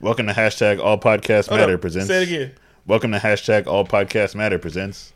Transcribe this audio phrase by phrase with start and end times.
[0.00, 2.08] Welcome to hashtag All Podcast Hold Matter up, presents.
[2.08, 2.52] Say it again.
[2.86, 5.12] Welcome to hashtag All Podcast Matter presents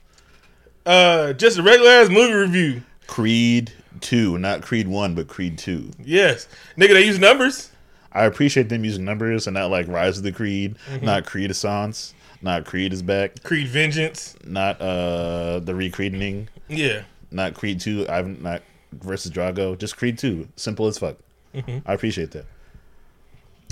[0.87, 2.82] Uh, just a regular ass movie review.
[3.06, 5.90] Creed Two, not Creed One, but Creed Two.
[6.02, 7.70] Yes, nigga, they use numbers.
[8.12, 11.04] I appreciate them using numbers and not like Rise of the Creed, Mm-hmm.
[11.04, 14.34] not Creed Assance, not Creed is back, Creed Vengeance.
[14.44, 18.06] not uh the recreating, Yeah, not Creed Two.
[18.08, 18.62] I've not
[18.92, 20.48] versus Drago, just Creed Two.
[20.56, 21.16] Simple as fuck.
[21.54, 21.78] Mm-hmm.
[21.88, 22.44] I appreciate that.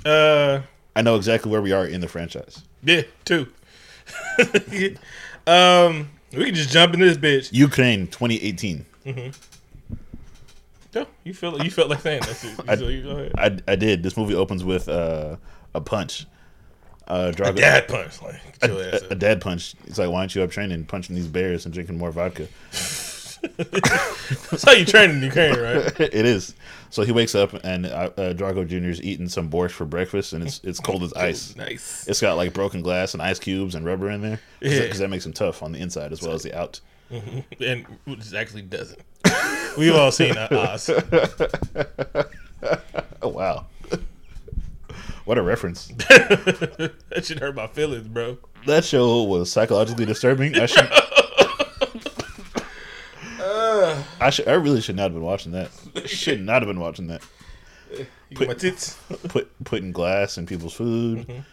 [0.04, 0.62] uh,
[0.98, 2.64] I know exactly where we are in the franchise.
[2.82, 3.46] yeah, two.
[5.46, 7.52] um, we can just jump in this bitch.
[7.52, 8.84] Ukraine 2018.
[10.94, 12.68] No, you feel you felt like saying that shit.
[12.68, 13.32] I- So go ahead.
[13.66, 14.02] I, I did.
[14.02, 15.36] This movie opens with uh,
[15.72, 16.26] a punch.
[17.06, 19.74] Uh, Drago, Dad punch, like get a, a dad punch.
[19.86, 22.48] He's like, "Why aren't you up training, punching these bears and drinking more vodka?"
[23.56, 25.92] That's how you train in Ukraine, right?
[26.00, 26.54] it is.
[26.90, 28.88] So he wakes up and uh, uh, Drago Jr.
[28.88, 31.54] is eating some borscht for breakfast, and it's it's cold as ice.
[31.56, 32.06] Nice.
[32.08, 34.80] It's got like broken glass and ice cubes and rubber in there Yeah.
[34.80, 36.80] because that makes him tough on the inside as well as the out.
[37.10, 39.00] and which actually doesn't.
[39.78, 40.90] We've all seen uh, Oz.
[43.22, 43.66] Oh wow,
[45.24, 45.88] what a reference!
[45.88, 48.38] that should hurt my feelings, bro.
[48.66, 50.54] That show was psychologically disturbing.
[50.56, 50.88] I should.
[54.20, 54.48] I should.
[54.48, 55.70] I really should not have been watching that.
[56.06, 57.22] Should not have been watching that.
[57.90, 58.98] You got my tits.
[59.28, 61.44] Put putting glass in people's food.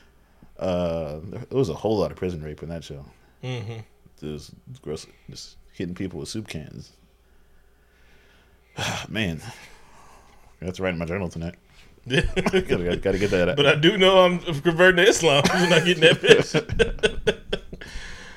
[0.60, 3.06] Uh, there was a whole lot of prison rape in that show.
[3.44, 3.80] Mm-hmm.
[4.22, 5.06] It was gross.
[5.30, 6.92] Just hitting people with soup cans.
[9.10, 9.42] Man,
[10.62, 11.56] that's write in my journal tonight.
[12.08, 13.58] Gotta, gotta, gotta get that.
[13.58, 15.42] But I do know I'm converting to Islam.
[15.50, 17.42] I'm not getting that bitch.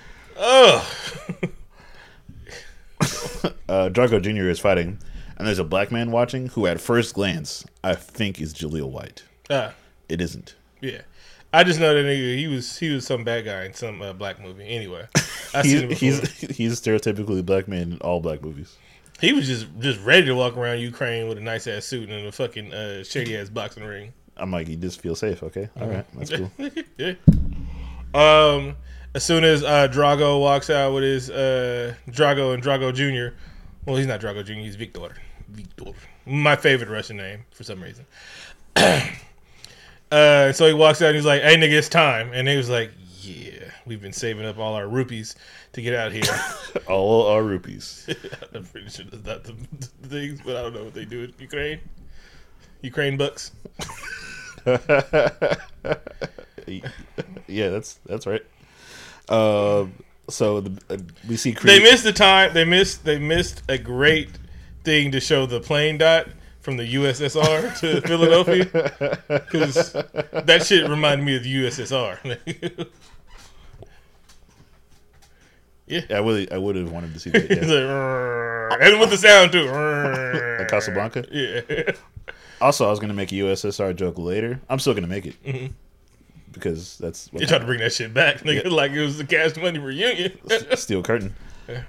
[0.38, 0.90] oh,
[3.68, 4.48] uh, Drago Jr.
[4.48, 4.98] is fighting,
[5.36, 9.22] and there's a black man watching who, at first glance, I think is Jaleel White.
[9.50, 9.74] ah,
[10.08, 10.54] It isn't.
[10.80, 11.02] yeah.
[11.50, 12.36] I just know that nigga.
[12.36, 14.68] He was he was some bad guy in some uh, black movie.
[14.68, 15.06] Anyway,
[15.54, 16.46] I seen him He's, before.
[16.48, 18.76] he's he's stereotypically black man in all black movies.
[19.18, 22.26] he was just just ready to walk around Ukraine with a nice ass suit and
[22.26, 24.12] a fucking uh, shady ass boxing ring.
[24.36, 25.70] I'm like, you just feel safe, okay?
[25.80, 26.50] All right, that's cool.
[26.98, 27.14] yeah.
[28.14, 28.76] Um,
[29.14, 33.34] as soon as uh, Drago walks out with his uh, Drago and Drago Jr.
[33.86, 34.52] Well, he's not Drago Jr.
[34.54, 35.14] He's Victor.
[35.48, 35.92] Victor.
[36.26, 38.06] My favorite Russian name for some reason.
[38.76, 42.68] uh, so he walks out and he's like, "Hey, nigga, it's time." And he was
[42.68, 42.90] like,
[43.20, 45.36] "Yeah, we've been saving up all our rupees
[45.72, 46.22] to get out here."
[46.86, 48.08] All our rupees.
[48.54, 49.54] I'm pretty sure that's not the,
[50.00, 51.80] the things, but I don't know what they do in Ukraine.
[52.82, 53.52] Ukraine bucks.
[57.46, 58.44] yeah, that's that's right.
[59.28, 59.86] Uh,
[60.28, 62.52] so the, uh, we see They missed the time.
[62.54, 63.04] They missed.
[63.04, 64.30] They missed a great
[64.84, 66.28] thing to show the plane dot
[66.60, 68.64] from the USSR to Philadelphia
[69.28, 72.88] because that shit reminded me of the USSR.
[75.86, 77.50] yeah, I would I would have wanted to see that.
[77.50, 78.68] Yeah.
[78.70, 79.68] like, and with the sound too.
[79.68, 81.24] At Casablanca.
[81.30, 81.92] Yeah.
[82.60, 84.60] Also, I was gonna make a USSR joke later.
[84.68, 85.72] I'm still gonna make it
[86.58, 89.24] because that's what They tried to bring that shit back, nigga, like it was the
[89.24, 90.38] Cash Money reunion.
[90.76, 91.34] Steel Curtain.
[91.68, 91.82] Yeah.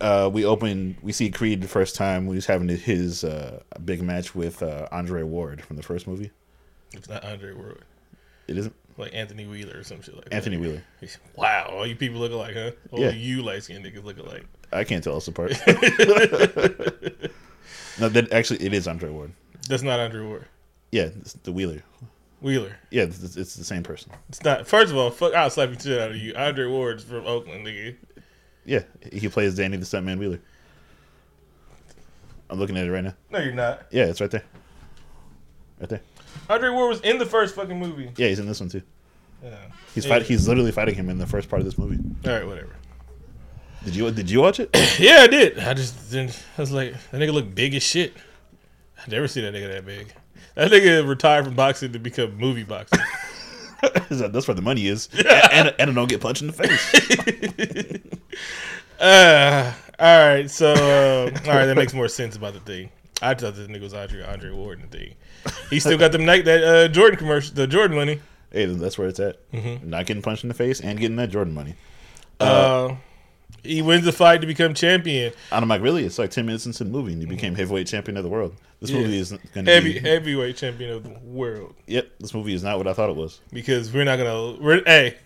[0.00, 0.96] Uh, we open.
[1.02, 4.86] We see Creed the first time when he's having his uh, big match with uh,
[4.92, 6.30] Andre Ward from the first movie.
[6.92, 7.82] it's not Andre Ward,
[8.46, 10.62] It isn't like Anthony Wheeler or some shit like Anthony that.
[10.62, 10.82] Wheeler.
[11.36, 12.70] Wow, all you people look alike, huh?
[12.90, 13.10] All Yeah.
[13.12, 14.44] you light skinned niggas look alike.
[14.72, 15.52] I can't tell us apart.
[17.98, 19.32] no, that actually it is Andre Ward.
[19.68, 20.44] That's not Andre Ward.
[20.92, 21.82] Yeah, it's the Wheeler.
[22.40, 22.76] Wheeler.
[22.90, 24.12] Yeah, it's, it's the same person.
[24.28, 24.66] It's not.
[24.66, 26.34] First of all, fuck, I'll slap the shit out of you.
[26.34, 27.96] Andre Ward's from Oakland, nigga.
[28.64, 28.80] Yeah,
[29.12, 30.40] he plays Danny the Stuntman Wheeler.
[32.48, 33.14] I'm looking at it right now.
[33.30, 33.82] No, you're not.
[33.90, 34.42] Yeah, it's right there.
[35.78, 36.00] Right there.
[36.48, 38.10] Andre Ward was in the first fucking movie.
[38.16, 38.82] Yeah, he's in this one too.
[39.42, 39.56] Yeah.
[39.94, 40.14] He's Yeah.
[40.14, 40.22] fight.
[40.26, 41.98] He's literally fighting him in the first part of this movie.
[42.26, 42.70] All right, whatever.
[43.84, 44.70] Did you Did you watch it?
[44.98, 45.58] Yeah, I did.
[45.58, 46.42] I just didn't.
[46.58, 48.14] I was like, that nigga look big as shit.
[48.98, 50.12] I never seen that nigga that big.
[50.54, 53.00] That nigga retired from boxing to become movie boxing.
[54.10, 57.98] That's where the money is, and and I don't get punched in the face.
[59.00, 62.90] Uh, all right, so uh, all right, that makes more sense about the thing.
[63.22, 65.14] I thought this nigga was Andre Andre Ward and the thing.
[65.70, 68.20] He still got them night that uh, Jordan commercial, the Jordan money.
[68.52, 69.38] hey, that's where it's at.
[69.82, 71.76] Not getting punched in the face and getting that Jordan money.
[72.38, 72.96] Uh,
[73.62, 75.32] he wins the fight to become champion.
[75.52, 76.04] And I'm like, really?
[76.04, 77.60] It's like ten minutes into the movie, and you became mm-hmm.
[77.60, 78.54] heavyweight champion of the world.
[78.80, 79.00] This Yeah.
[79.00, 79.98] movie is going to Heavy be.
[79.98, 81.74] heavyweight champion of the world.
[81.86, 83.40] Yep, this movie is not what I thought it was.
[83.52, 84.56] Because we're not gonna.
[84.60, 85.16] We're hey.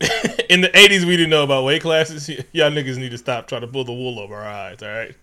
[0.48, 2.28] In the '80s, we didn't know about weight classes.
[2.28, 4.82] Y- Y'all niggas need to stop trying to pull the wool over our eyes.
[4.82, 5.14] All right.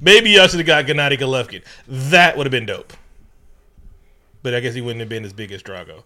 [0.00, 1.62] Maybe y'all should have got Gennady Golovkin.
[1.86, 2.92] That would have been dope.
[4.42, 6.02] but I guess he wouldn't have been as big as Drago.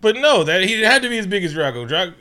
[0.00, 1.88] But no, that he had to be as big as Drago.
[1.88, 2.14] Drago.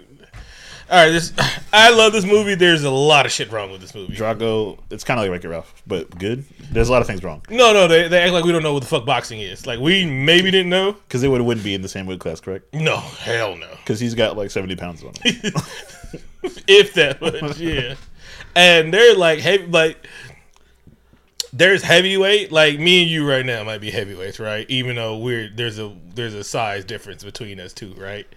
[0.89, 1.33] All right, this
[1.73, 2.55] I love this movie.
[2.55, 4.15] There's a lot of shit wrong with this movie.
[4.15, 6.45] Drago, it's kind of like Wreck It Ralph, but good.
[6.71, 8.73] There's a lot of things wrong No, no, they, they act like we don't know
[8.73, 9.65] what the fuck boxing is.
[9.65, 10.93] Like we maybe didn't know.
[10.93, 12.73] because they would wouldn't be in the same weight class, correct?
[12.73, 13.69] No, hell no.
[13.77, 15.41] Because he's got like 70 pounds on him.
[16.67, 17.95] if that much, yeah.
[18.55, 20.05] And they're like heavy, like
[21.53, 22.51] there's heavyweight.
[22.51, 24.65] Like me and you right now might be heavyweights, right?
[24.69, 28.27] Even though we're there's a there's a size difference between us two, right?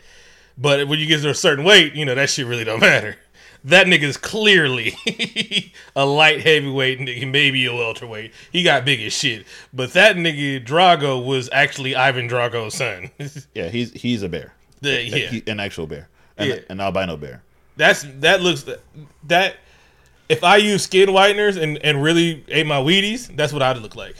[0.59, 3.17] But when you get to a certain weight, you know that shit really don't matter.
[3.65, 4.95] That nigga's clearly
[5.97, 8.33] a light heavyweight, nigga, maybe a welterweight.
[8.53, 9.45] He got big as shit.
[9.73, 13.11] But that nigga Drago was actually Ivan Drago's son.
[13.55, 14.55] yeah, he's he's a bear.
[14.83, 15.17] The- yeah.
[15.29, 16.09] He- an actual bear.
[16.39, 16.59] An, Yeah.
[16.71, 17.43] an albino bear.
[17.77, 18.65] That's that looks
[19.25, 19.57] that
[20.29, 23.97] if I use skin whiteners and and really ate my Wheaties, that's what I'd look
[23.97, 24.17] like.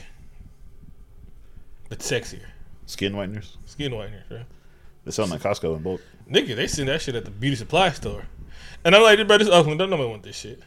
[1.89, 2.41] But sexier.
[2.85, 3.55] Skin whiteners.
[3.65, 4.45] Skin whiteners, right?
[5.05, 6.01] They sell them at Costco in bulk.
[6.29, 8.25] Nigga, they send that shit at the beauty supply store.
[8.83, 9.79] And I'm like, bro, this is Oakland.
[9.79, 10.61] Don't nobody want this shit.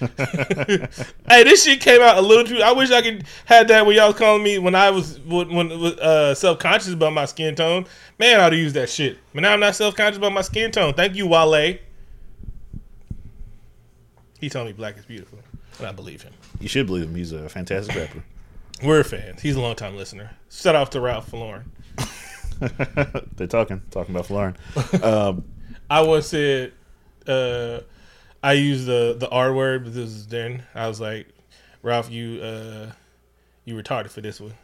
[0.00, 2.60] hey, this shit came out a little too.
[2.62, 5.54] I wish I could had that when y'all was calling me when I was when,
[5.54, 7.86] when uh, self conscious about my skin tone.
[8.18, 9.18] Man, I ought to use that shit.
[9.32, 10.94] But now I'm not self conscious about my skin tone.
[10.94, 11.78] Thank you, Wale.
[14.40, 15.38] He told me black is beautiful,
[15.78, 16.32] and I believe him.
[16.60, 17.14] You should believe him.
[17.14, 18.22] He's a fantastic rapper.
[18.82, 19.40] We're fans.
[19.40, 20.32] He's a long time listener.
[20.50, 21.70] Shout out to Ralph Lauren.
[23.36, 24.56] They're talking, talking about Lauren.
[25.02, 25.44] Um,
[25.90, 26.72] I once said
[27.26, 27.80] uh,
[28.42, 30.62] I used the the R word, but this is then.
[30.74, 31.28] I was like,
[31.82, 32.92] Ralph, you uh,
[33.64, 34.54] you retarded for this one,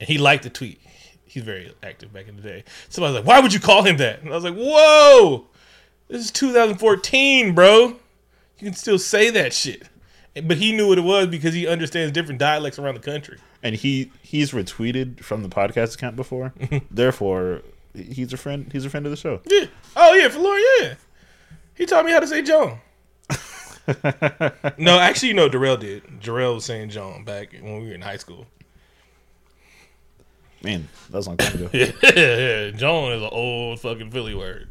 [0.00, 0.80] and he liked the tweet.
[1.24, 2.64] He's very active back in the day.
[2.88, 5.46] Somebody was like, "Why would you call him that?" And I was like, "Whoa,
[6.08, 7.86] this is 2014, bro.
[7.88, 7.96] You
[8.58, 9.88] can still say that shit."
[10.44, 13.38] But he knew what it was because he understands different dialects around the country.
[13.66, 16.54] And he he's retweeted from the podcast account before.
[16.90, 17.62] Therefore,
[17.94, 18.70] he's a friend.
[18.72, 19.40] He's a friend of the show.
[19.44, 19.66] Yeah.
[19.96, 20.94] Oh yeah, for Lauren, yeah.
[21.74, 22.78] He taught me how to say John.
[24.78, 25.48] no, actually, no.
[25.48, 26.20] Darrell did.
[26.20, 28.46] Darrell was saying John back when we were in high school.
[30.62, 31.70] Man, that was a long time ago.
[31.72, 32.70] Yeah, yeah.
[32.70, 34.68] John is an old fucking Philly word.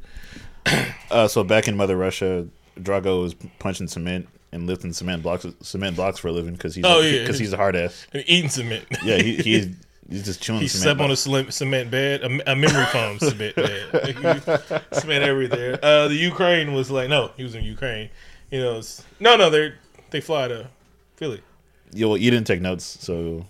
[1.11, 2.47] Uh, so back in Mother Russia,
[2.79, 6.85] Drago was punching cement and lifting cement blocks cement blocks for a living because he's
[6.85, 7.19] Oh, yeah.
[7.21, 8.07] because he's a hard ass.
[8.13, 8.85] And eating cement.
[9.03, 9.67] Yeah, he, he's
[10.09, 10.61] he's just chewing.
[10.61, 14.81] he slept on a cement bed, a, a memory foam cement bed.
[14.93, 15.77] cement everywhere.
[15.83, 18.09] Uh, the Ukraine was like, no, he was in Ukraine.
[18.49, 18.81] You know,
[19.19, 19.73] no, no, they
[20.11, 20.67] they fly to
[21.17, 21.41] Philly.
[21.91, 23.45] Yeah, well, you didn't take notes, so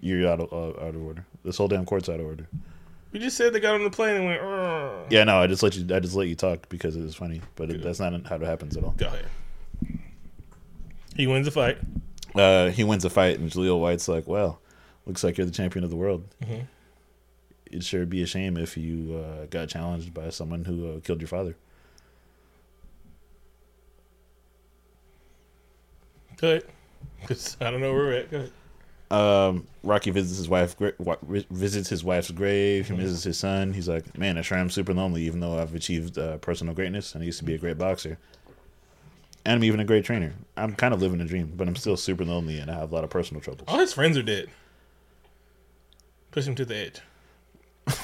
[0.00, 1.24] you're out of uh, out of order.
[1.44, 2.46] This whole damn court's out of order.
[3.12, 4.40] We just said they got on the plane and went.
[4.42, 5.94] "Arr." Yeah, no, I just let you.
[5.94, 8.42] I just let you talk because it was funny, but it, that's not how it
[8.42, 8.94] happens at all.
[8.96, 9.26] Go ahead.
[11.16, 11.78] He wins the fight.
[12.34, 14.60] Uh, he wins a fight, and Jaleel White's like, "Well,
[15.06, 16.24] looks like you're the champion of the world.
[16.42, 16.66] Mhm.
[17.66, 21.20] It'd sure be a shame if you uh, got challenged by someone who uh, killed
[21.20, 21.56] your father."
[26.36, 26.64] Go ahead.
[27.26, 28.30] 'Cause I don't know where we're at.
[28.30, 28.52] Go ahead.
[29.10, 30.76] Um, Rocky visits his wife.
[30.76, 30.92] gra-
[31.50, 32.88] Visits his wife's grave.
[32.88, 33.72] He misses his son.
[33.72, 37.14] He's like, "Man, I sure am super lonely, even though I've achieved uh, personal greatness
[37.14, 38.18] and I used to be a great boxer."
[39.46, 40.34] And I'm even a great trainer.
[40.56, 42.94] I'm kind of living a dream, but I'm still super lonely and I have a
[42.94, 43.64] lot of personal troubles.
[43.68, 44.48] All his friends are dead.
[46.32, 47.00] Push him to the edge.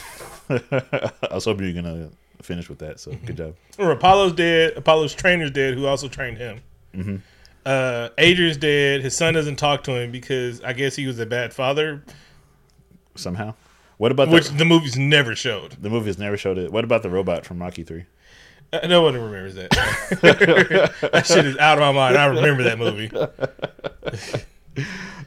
[0.48, 2.10] I was hoping you were gonna
[2.42, 3.00] finish with that.
[3.00, 3.56] So good job.
[3.78, 4.74] Or Apollo's dead.
[4.76, 6.60] Apollo's trainer's dead, who also trained him.
[6.94, 7.20] Mhm.
[7.64, 9.02] Uh, Adrian's dead.
[9.02, 12.04] His son doesn't talk to him because I guess he was a bad father,
[13.14, 13.54] Somehow,
[13.98, 15.72] what about which the, the movies never showed.
[15.82, 16.72] the movies never showed it?
[16.72, 18.04] What about the robot from Rocky Three?
[18.88, 19.70] No one remembers that.
[21.12, 22.16] that shit is out of my mind.
[22.16, 23.10] I remember that movie.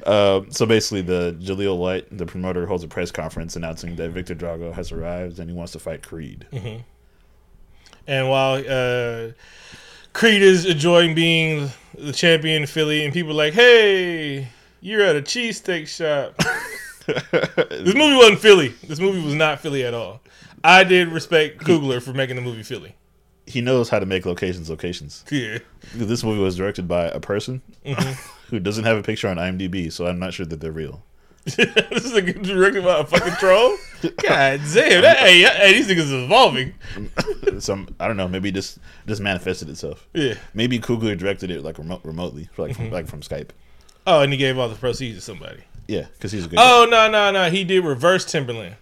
[0.04, 4.34] Uh, so basically, the Jaleel White, the promoter, holds a press conference announcing that Victor
[4.34, 6.48] Drago has arrived and he wants to fight Creed.
[8.08, 9.32] And while uh,
[10.14, 14.48] Creed is enjoying being the champion in Philly, and people are like, "Hey,
[14.82, 16.36] you're at a cheesesteak shop."
[17.06, 18.70] this movie wasn't Philly.
[18.88, 20.22] This movie was not Philly at all.
[20.64, 22.96] I did respect Coogler for making the movie Philly.
[23.48, 25.24] He knows how to make locations locations.
[25.30, 25.60] Yeah.
[25.94, 28.30] This movie was directed by a person Mm-hmm.
[28.50, 31.04] who doesn't have a picture on IMDb, so I'm not sure that they're real.
[31.46, 33.78] this is a good directed by a fucking troll.
[34.02, 35.02] God damn!
[35.04, 36.74] That, hey, hey, these niggas is evolving.
[37.60, 38.28] Some I don't know.
[38.28, 40.08] Maybe just just manifested itself.
[40.14, 40.34] Yeah.
[40.56, 42.82] Maybe Coogler directed it like remote, remotely, like Mm-hmm.
[42.86, 43.50] from, like from Skype.
[44.08, 45.62] Oh, and he gave all the proceeds to somebody.
[45.88, 46.58] Yeah, because he's a good.
[46.60, 47.50] Oh no no no!
[47.52, 48.74] He did reverse Timbaland.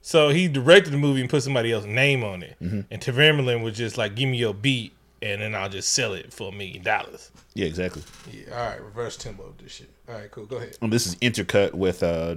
[0.00, 2.80] So he directed the movie and put somebody else's name on it, mm-hmm.
[2.90, 6.32] and Timbaland was just like, "Give me your beat, and then I'll just sell it
[6.32, 7.30] for a million dollars.
[7.54, 8.02] Yeah, exactly.
[8.32, 9.90] Yeah, all right, reverse tempo of this shit.
[10.08, 10.46] All right, cool.
[10.46, 10.76] Go ahead.
[10.80, 12.36] And this is intercut with uh,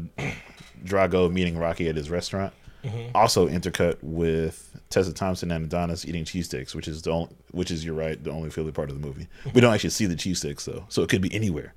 [0.83, 2.53] Drago meeting Rocky at his restaurant.
[2.83, 3.15] Mm-hmm.
[3.15, 7.69] Also intercut with Tessa Thompson and Adonis eating cheese sticks, which is the only, which
[7.69, 9.27] is you're right, the only Philly part of the movie.
[9.53, 11.75] We don't actually see the cheese sticks though, so it could be anywhere.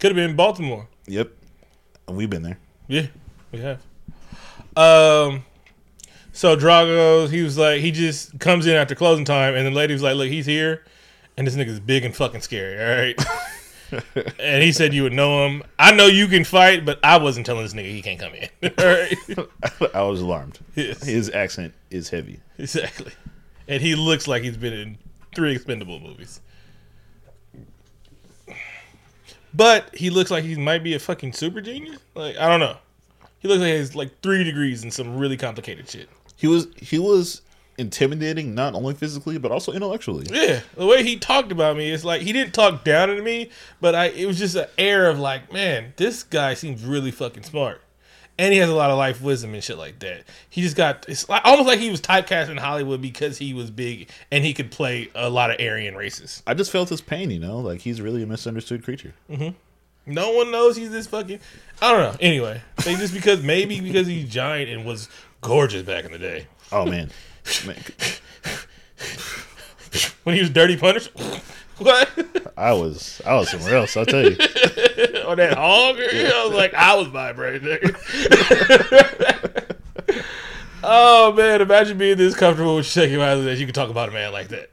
[0.00, 0.88] Could have been Baltimore.
[1.06, 1.30] Yep,
[2.08, 2.58] and we've been there.
[2.88, 3.06] Yeah,
[3.52, 3.82] we have.
[4.76, 5.44] Um,
[6.32, 9.94] so Drago, he was like, he just comes in after closing time, and the lady
[9.94, 10.84] was like, "Look, he's here,
[11.36, 13.26] and this nigga's big and fucking scary." All right.
[14.38, 15.62] and he said you would know him.
[15.78, 18.48] I know you can fight, but I wasn't telling this nigga he can't come in.
[18.78, 19.94] all right.
[19.94, 20.58] I was alarmed.
[20.74, 21.02] Yes.
[21.04, 22.40] His accent is heavy.
[22.58, 23.12] Exactly.
[23.68, 24.98] And he looks like he's been in
[25.34, 26.40] three expendable movies.
[29.54, 31.98] But he looks like he might be a fucking super genius.
[32.14, 32.76] Like, I don't know.
[33.46, 36.08] He looks like he has like three degrees in some really complicated shit.
[36.34, 37.42] He was he was
[37.78, 40.26] intimidating not only physically but also intellectually.
[40.28, 40.62] Yeah.
[40.74, 43.50] The way he talked about me, it's like he didn't talk down to me,
[43.80, 47.44] but I it was just an air of like, man, this guy seems really fucking
[47.44, 47.82] smart.
[48.36, 50.24] And he has a lot of life wisdom and shit like that.
[50.50, 53.70] He just got it's like, almost like he was typecast in Hollywood because he was
[53.70, 56.42] big and he could play a lot of Aryan races.
[56.48, 59.14] I just felt his pain, you know, like he's really a misunderstood creature.
[59.30, 59.56] Mm-hmm.
[60.06, 61.40] No one knows he's this fucking.
[61.82, 62.16] I don't know.
[62.20, 65.08] Anyway, they just because maybe because he's giant and was
[65.40, 67.10] gorgeous back in the day Oh man,
[67.66, 67.76] man
[70.24, 71.10] when he was Dirty Punisher.
[71.78, 72.10] what?
[72.56, 73.96] I was I was somewhere else.
[73.96, 74.30] I'll tell you.
[75.26, 75.96] or that hog?
[76.00, 77.94] I was like, I was vibrating.
[80.82, 84.12] oh man, imagine being this comfortable with shaking my that you can talk about a
[84.12, 84.68] man like that.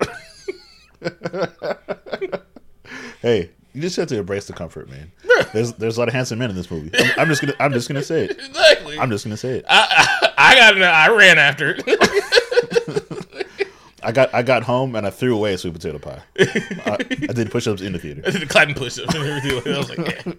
[3.21, 5.11] Hey, you just have to embrace the comfort, man.
[5.53, 6.89] There's there's a lot of handsome men in this movie.
[6.97, 8.31] I'm, I'm just gonna I'm just gonna say it.
[8.31, 8.97] exactly.
[8.97, 9.65] I'm just gonna say it.
[9.69, 10.81] I, I, I got.
[10.81, 13.23] I ran after it.
[14.03, 16.21] I got I got home and I threw away a sweet potato pie.
[16.39, 16.97] I,
[17.29, 18.23] I did push ups in the theater.
[18.25, 19.73] I did the clapping push ups and everything.
[19.73, 20.33] I was like, yeah.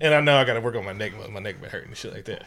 [0.00, 1.12] And I know I got to work on my neck.
[1.30, 2.44] My neck been hurting and shit like that.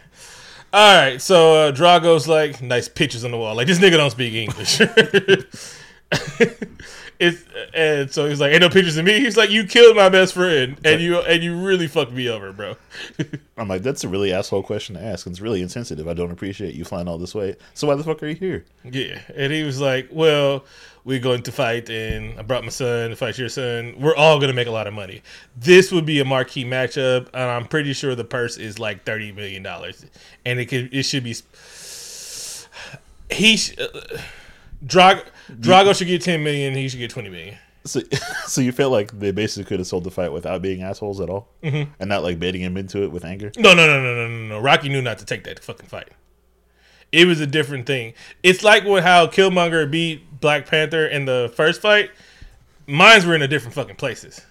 [0.74, 3.56] All right, so uh, Drago's like nice pictures on the wall.
[3.56, 4.82] Like this nigga don't speak English.
[7.20, 7.44] it's
[7.74, 9.20] and so he's like, ain't no pictures of me.
[9.20, 12.52] He's like, you killed my best friend, and you and you really fucked me over,
[12.52, 12.76] bro.
[13.58, 15.26] I'm like, that's a really asshole question to ask.
[15.26, 16.08] And it's really insensitive.
[16.08, 17.56] I don't appreciate you flying all this way.
[17.74, 18.66] So why the fuck are you here?
[18.84, 20.66] yeah, and he was like, well,
[21.06, 23.96] we're going to fight, and I brought my son to fight your son.
[24.00, 25.22] We're all gonna make a lot of money.
[25.56, 29.32] This would be a marquee matchup, and I'm pretty sure the purse is like thirty
[29.32, 30.06] million dollars,
[30.46, 31.36] and it could it should be.
[33.32, 34.18] He, uh,
[34.86, 36.74] Drago, Drago should get ten million.
[36.74, 37.58] He should get twenty million.
[37.86, 38.02] So,
[38.48, 41.30] so you felt like they basically could have sold the fight without being assholes at
[41.30, 41.92] all, mm-hmm.
[42.00, 43.52] and not like baiting him into it with anger.
[43.58, 44.60] No, no, no, no, no, no, no.
[44.60, 46.10] Rocky knew not to take that fucking fight.
[47.12, 48.14] It was a different thing.
[48.44, 52.12] It's like what how Killmonger beat Black Panther in the first fight.
[52.88, 54.42] Mines were in a different fucking places.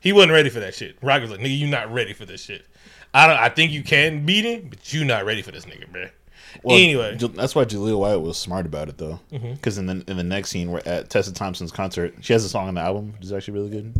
[0.00, 0.96] He wasn't ready for that shit.
[1.00, 2.66] Rocky was like, "Nigga, you not ready for this shit."
[3.14, 3.36] I don't.
[3.36, 6.06] I think you can beat him, but you not ready for this nigga, bro.
[6.62, 10.16] Well, anyway, that's why Jaleel White was smart about it though, because in the in
[10.16, 12.14] the next scene, we're at Tessa Thompson's concert.
[12.20, 13.94] She has a song on the album, which is actually really good.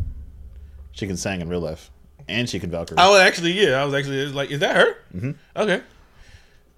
[0.92, 1.90] She can sing in real life,
[2.28, 2.98] and she can Valkyrie.
[2.98, 3.80] I was actually yeah.
[3.80, 4.96] I was actually was like, is that her?
[5.14, 5.30] Mm-hmm.
[5.56, 5.82] Okay.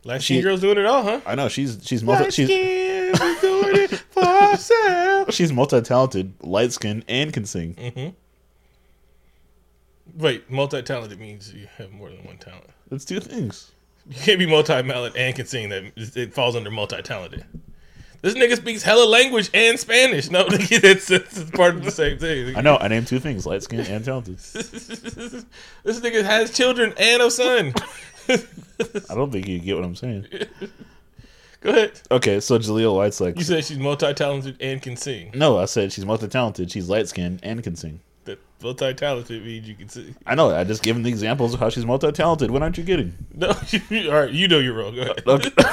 [0.05, 1.21] Light skin She- girls doing it all, huh?
[1.27, 5.35] I know she's she's multi she's doing it for ourselves.
[5.35, 7.75] she's multi talented, light skinned, and can sing.
[7.75, 8.15] Mm.
[10.17, 12.67] Wait, multi-talented means you have more than one talent.
[12.89, 13.73] That's two things.
[14.09, 15.71] You can't be multi-talented and can sing.
[15.71, 17.45] That it falls under multi-talented.
[18.25, 20.31] This nigga speaks hella language and Spanish.
[20.31, 22.57] No, that's, that's part of the same thing.
[22.57, 22.79] I know.
[22.79, 24.39] I named two things: light skin and talented.
[24.39, 25.45] this
[26.01, 27.75] nigga has children and a son.
[28.31, 30.27] I don't think you get what I'm saying.
[31.61, 32.01] Go ahead.
[32.11, 35.31] Okay, so Jaleel White's like, You said she's multi-talented and can sing.
[35.35, 36.71] no, I said she's multi talented.
[36.71, 38.01] She's light skinned and can sing.
[38.59, 40.15] That multi-talented means you can sing.
[40.27, 40.51] I know.
[40.51, 42.51] I just given the examples of how she's multi talented.
[42.51, 43.15] What aren't you getting?
[43.35, 44.95] No, all right, you know you're wrong.
[44.95, 45.23] Go ahead.
[45.27, 45.51] Okay.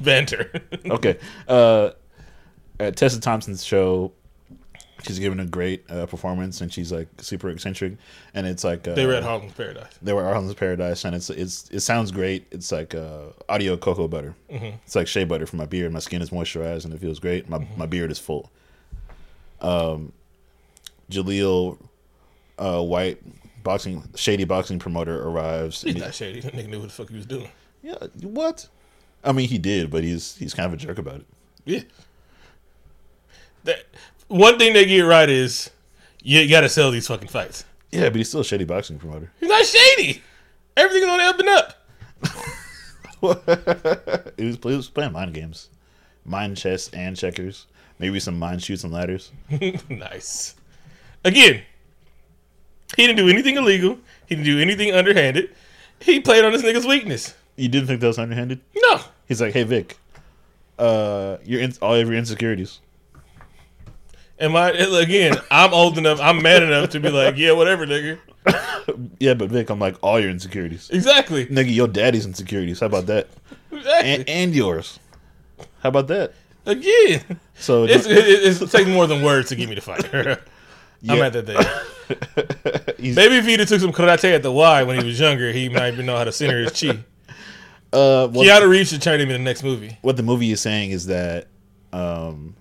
[0.00, 0.62] Banter.
[0.90, 1.18] okay.
[1.48, 1.90] Uh,
[2.78, 4.12] at Tessa Thompson's show,
[5.04, 7.96] she's giving a great uh, performance, and she's like super eccentric,
[8.34, 9.92] and it's like uh, they were at Harlem's Paradise.
[10.02, 12.46] They were at Harlem's Paradise, and it's it's it sounds great.
[12.50, 14.34] It's like uh, audio cocoa butter.
[14.48, 15.92] It's like shea butter for my beard.
[15.92, 17.48] My skin is moisturized, and it feels great.
[17.48, 18.50] My my beard is full.
[19.60, 20.12] Um,
[21.10, 21.78] Jaleel
[22.58, 23.20] uh, White,
[23.62, 25.82] boxing shady boxing promoter arrives.
[25.82, 26.40] He's and he- not shady.
[26.40, 27.48] That nigga knew what the fuck he was doing.
[27.82, 28.68] yeah, what?
[29.24, 31.26] I mean, he did, but he's he's kind of a jerk about it.
[31.64, 31.80] Yeah.
[33.64, 33.84] That
[34.28, 35.70] one thing they get right is
[36.22, 37.64] you got to sell these fucking fights.
[37.90, 39.32] Yeah, but he's still a shady boxing promoter.
[39.40, 40.22] He's not shady.
[40.76, 41.72] Everything's on the up and up.
[44.36, 45.70] he, was, he was playing mind games.
[46.24, 47.66] Mind chess and checkers.
[47.98, 49.32] Maybe some mind shoots and ladders.
[49.88, 50.54] nice.
[51.26, 51.62] Again,
[52.96, 53.98] he didn't do anything illegal.
[54.26, 55.50] He didn't do anything underhanded.
[56.00, 57.34] He played on this nigga's weakness.
[57.56, 58.60] You didn't think that was underhanded?
[58.76, 59.00] No.
[59.26, 59.98] He's like, hey Vic,
[60.78, 62.78] uh, you're in, all of your insecurities.
[64.38, 65.36] Am I again?
[65.50, 66.20] I'm old enough.
[66.20, 68.18] I'm man enough to be like, yeah, whatever, nigga.
[69.18, 70.90] Yeah, but Vic, I'm like all your insecurities.
[70.90, 71.46] Exactly.
[71.46, 72.78] Nigga, your daddy's insecurities.
[72.78, 73.26] How about that?
[73.72, 74.10] Exactly.
[74.12, 75.00] And, and yours.
[75.80, 76.34] How about that?
[76.66, 80.04] again, So it's, it, it's, it takes more than words to get me to fight.
[81.08, 81.46] I'm at that
[82.98, 83.12] day.
[83.12, 85.68] Maybe if he'd have took some karate at the Y when he was younger, he
[85.68, 86.90] might even know how to center his chi.
[87.92, 89.96] uh, what, Keanu Reeves should train him in the next movie.
[90.02, 91.48] what the movie is saying is that,
[91.92, 92.54] um,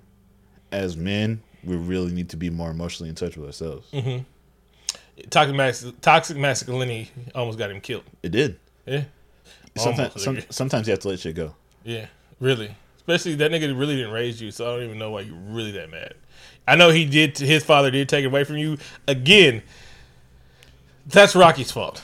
[0.72, 3.90] as men, we really need to be more emotionally in touch with ourselves.
[3.92, 4.24] Mm-hmm.
[5.30, 8.04] Toxic, mas- toxic masculinity almost got him killed.
[8.22, 8.60] It did.
[8.86, 9.04] Yeah,
[9.78, 11.56] Sometimes, some, sometimes you have to let shit go.
[11.84, 12.08] yeah,
[12.40, 12.76] really.
[12.98, 15.72] Especially that nigga really didn't raise you, so I don't even know why you're really
[15.72, 16.16] that mad.
[16.68, 17.38] I know he did.
[17.38, 18.78] His father did take it away from you.
[19.08, 19.62] Again,
[21.06, 22.02] that's Rocky's fault.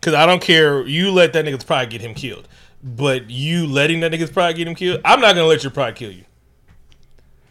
[0.00, 0.86] Cause I don't care.
[0.86, 2.46] You let that nigga's pride get him killed,
[2.82, 5.00] but you letting that nigga's pride get him killed.
[5.04, 6.24] I'm not gonna let your pride kill you.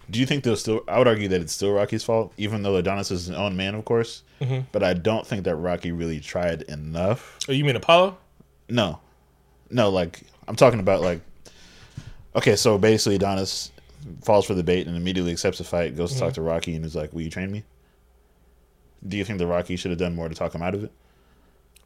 [0.10, 0.82] Do you think they'll still?
[0.88, 3.76] I would argue that it's still Rocky's fault, even though Adonis is his own man,
[3.76, 4.24] of course.
[4.40, 4.62] Mm-hmm.
[4.72, 7.38] But I don't think that Rocky really tried enough.
[7.50, 8.18] Oh, you mean Apollo?
[8.70, 9.02] No,
[9.70, 9.90] no.
[9.90, 11.20] Like I'm talking about like.
[12.36, 13.72] Okay, so basically Adonis
[14.24, 15.96] falls for the bait and immediately accepts the fight.
[15.96, 17.64] Goes to talk to Rocky and is like, "Will you train me?"
[19.08, 20.92] Do you think the Rocky should have done more to talk him out of it?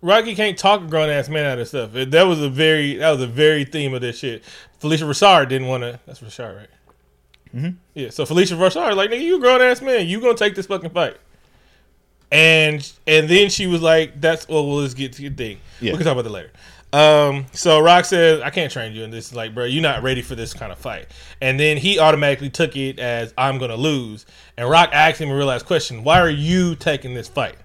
[0.02, 1.92] Rocky can't talk a grown ass man out of stuff.
[1.94, 4.44] That was a very that was a very theme of this shit.
[4.82, 6.00] Phylicia Rashard didn't want to.
[6.06, 6.70] That's Rashard, right?
[7.56, 7.70] Mm-hmm.
[7.94, 8.10] Yeah.
[8.10, 10.08] So Phylicia Rashard, like nigga, you a grown ass man.
[10.08, 11.18] You gonna take this fucking fight?
[12.32, 15.60] And and then she was like, "That's well, well let's get to your thing.
[15.80, 15.92] Yeah.
[15.92, 16.52] We can talk about that later."
[16.94, 19.34] Um, so Rock says, "I can't train you in this.
[19.34, 21.08] Like, bro, you're not ready for this kind of fight."
[21.40, 24.26] And then he automatically took it as I'm gonna lose.
[24.58, 27.56] And Rock asked him a real ass question: Why are you taking this fight?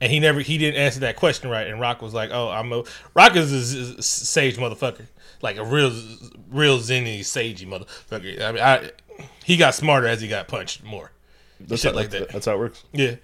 [0.00, 1.66] and he never he didn't answer that question right.
[1.66, 5.06] And Rock was like, "Oh, I'm a Rock is a sage motherfucker,
[5.42, 5.90] like a real
[6.50, 8.90] real zenny sagey motherfucker." I mean, I,
[9.44, 11.12] he got smarter as he got punched more.
[11.60, 12.28] That's Shit how, like that.
[12.28, 12.84] that's how it works.
[12.92, 13.14] Yeah,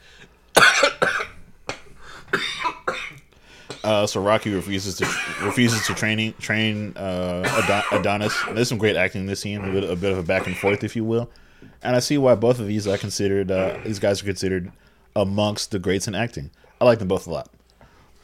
[3.84, 5.04] Uh, so Rocky refuses to
[5.44, 8.36] refuses to training train uh, Adon- Adonis.
[8.52, 10.56] There's some great acting in this scene, a bit, a bit of a back and
[10.56, 11.28] forth, if you will.
[11.82, 13.50] And I see why both of these are considered.
[13.50, 14.70] Uh, these guys are considered
[15.16, 16.50] amongst the greats in acting.
[16.80, 17.48] I like them both a lot.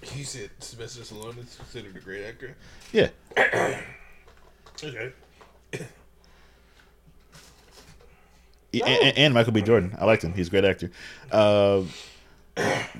[0.00, 2.56] He said Sylvester Stallone is considered a great actor.
[2.92, 5.12] Yeah, okay.
[8.72, 9.62] and, and- and Michael B.
[9.62, 9.96] Jordan.
[9.98, 10.32] I liked him.
[10.34, 10.90] He's a great actor.
[11.32, 11.82] Uh,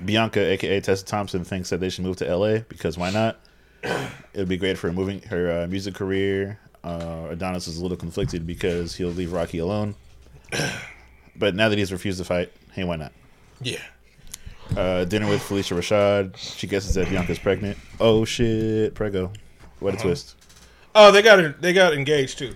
[0.05, 2.59] Bianca, aka Tessa Thompson, thinks that they should move to L.A.
[2.69, 3.39] because why not?
[3.83, 6.59] It would be great for her moving her uh, music career.
[6.83, 9.95] Uh, Adonis is a little conflicted because he'll leave Rocky alone.
[11.35, 13.11] But now that he's refused to fight, hey, why not?
[13.61, 13.81] Yeah.
[14.75, 16.37] Uh, dinner with Phylicia Rashad.
[16.37, 17.77] She guesses that Bianca's pregnant.
[17.99, 19.31] Oh shit, prego.
[19.79, 20.35] What a twist.
[20.93, 22.55] Oh, they got they got engaged too.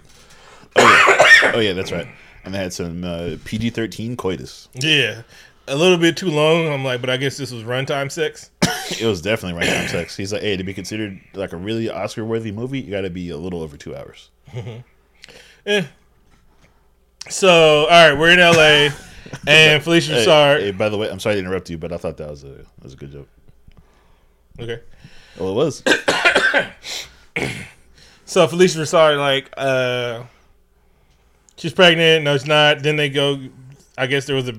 [1.45, 2.07] Oh yeah, that's right.
[2.45, 4.69] And they had some uh, PG thirteen coitus.
[4.73, 5.23] Yeah,
[5.67, 6.67] a little bit too long.
[6.71, 8.49] I'm like, but I guess this was runtime sex.
[8.99, 10.15] It was definitely runtime time sex.
[10.17, 13.09] He's like, hey, to be considered like a really Oscar worthy movie, you got to
[13.09, 14.29] be a little over two hours.
[15.65, 15.83] Eh.
[17.29, 18.93] So, all right, we're in LA,
[19.47, 20.59] and Phylicia Hey, Rashard.
[20.59, 22.47] hey, by the way, I'm sorry to interrupt you, but I thought that was a
[22.49, 23.29] that was a good joke.
[24.59, 24.81] Okay.
[25.39, 25.83] Well, it was.
[28.25, 30.23] So Phylicia Rashard, like, uh,
[31.55, 32.23] she's pregnant.
[32.23, 32.81] No, she's not.
[32.81, 33.39] Then they go.
[33.97, 34.53] I guess there was a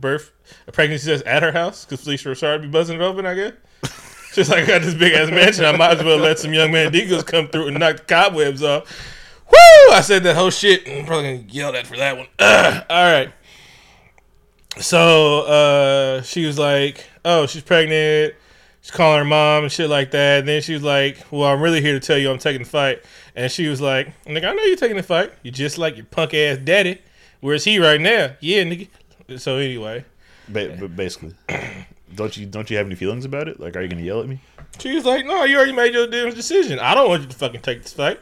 [0.00, 0.32] birth,
[0.66, 3.26] a pregnancy test at her house because Phylicia Rashard be buzzing it open.
[3.26, 3.52] I guess.
[4.32, 5.66] She's like, I got this big ass mansion.
[5.66, 8.62] I might as well let some young man Deagles come through and knock the cobwebs
[8.62, 8.84] off.
[9.50, 9.92] Woo!
[9.94, 10.88] I said that whole shit.
[10.88, 12.28] I'm probably gonna yell at for that one.
[12.38, 12.84] Ugh.
[12.90, 13.30] All right.
[14.78, 18.34] So uh, she was like, "Oh, she's pregnant."
[18.80, 20.40] She's calling her mom and shit like that.
[20.40, 22.68] And then she was like, "Well, I'm really here to tell you I'm taking the
[22.68, 23.04] fight."
[23.36, 25.30] And she was like, "Nigga, I know you're taking the fight.
[25.42, 27.02] You're just like your punk ass daddy.
[27.42, 28.30] Where's he right now?
[28.40, 28.88] Yeah, nigga."
[29.36, 30.04] So anyway,
[30.48, 31.34] Ba- but basically,
[32.14, 33.58] don't you don't you have any feelings about it?
[33.60, 34.40] Like, are you gonna yell at me?
[34.78, 36.78] she was like, "No, you already made your damn decision.
[36.78, 38.20] I don't want you to fucking take this fight,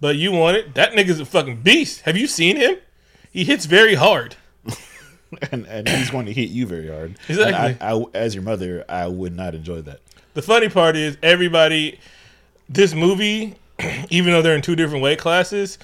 [0.00, 0.74] but you want it.
[0.74, 2.02] That nigga's a fucking beast.
[2.02, 2.76] Have you seen him?
[3.30, 4.36] He hits very hard."
[5.52, 7.16] and and he's going to hit you very hard.
[7.28, 7.54] Exactly.
[7.54, 10.00] And I, I, as your mother, I would not enjoy that.
[10.34, 11.98] The funny part is everybody
[12.68, 13.54] this movie,
[14.10, 15.78] even though they're in two different weight classes,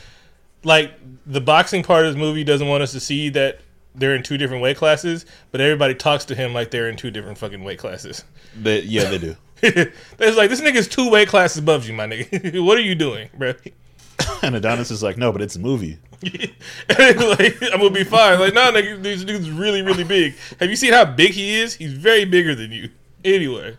[0.64, 0.92] like
[1.26, 3.61] the boxing part of this movie doesn't want us to see that
[3.94, 7.11] they're in two different weight classes, but everybody talks to him like they're in two
[7.11, 8.24] different fucking weight classes.
[8.61, 9.37] They, yeah, they do.
[10.18, 12.61] It's like this nigga's two weight classes above you, my nigga.
[12.64, 13.54] what are you doing, bro?
[14.42, 15.98] and Adonis is like, no, but it's a movie.
[16.22, 16.52] like,
[16.98, 18.40] I'm gonna be fine.
[18.40, 20.35] Like, nah, nigga, this dude's really, really big.
[20.58, 21.74] Have you seen how big he is?
[21.74, 22.90] He's very bigger than you.
[23.24, 23.76] Anyway,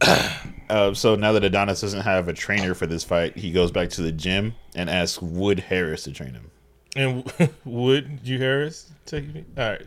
[0.68, 3.90] Uh, so now that Adonis doesn't have a trainer for this fight, he goes back
[3.90, 6.50] to the gym and asks Wood Harris to train him.
[6.96, 7.30] and
[7.64, 9.44] Wood, you Harris, take me.
[9.56, 9.86] All right.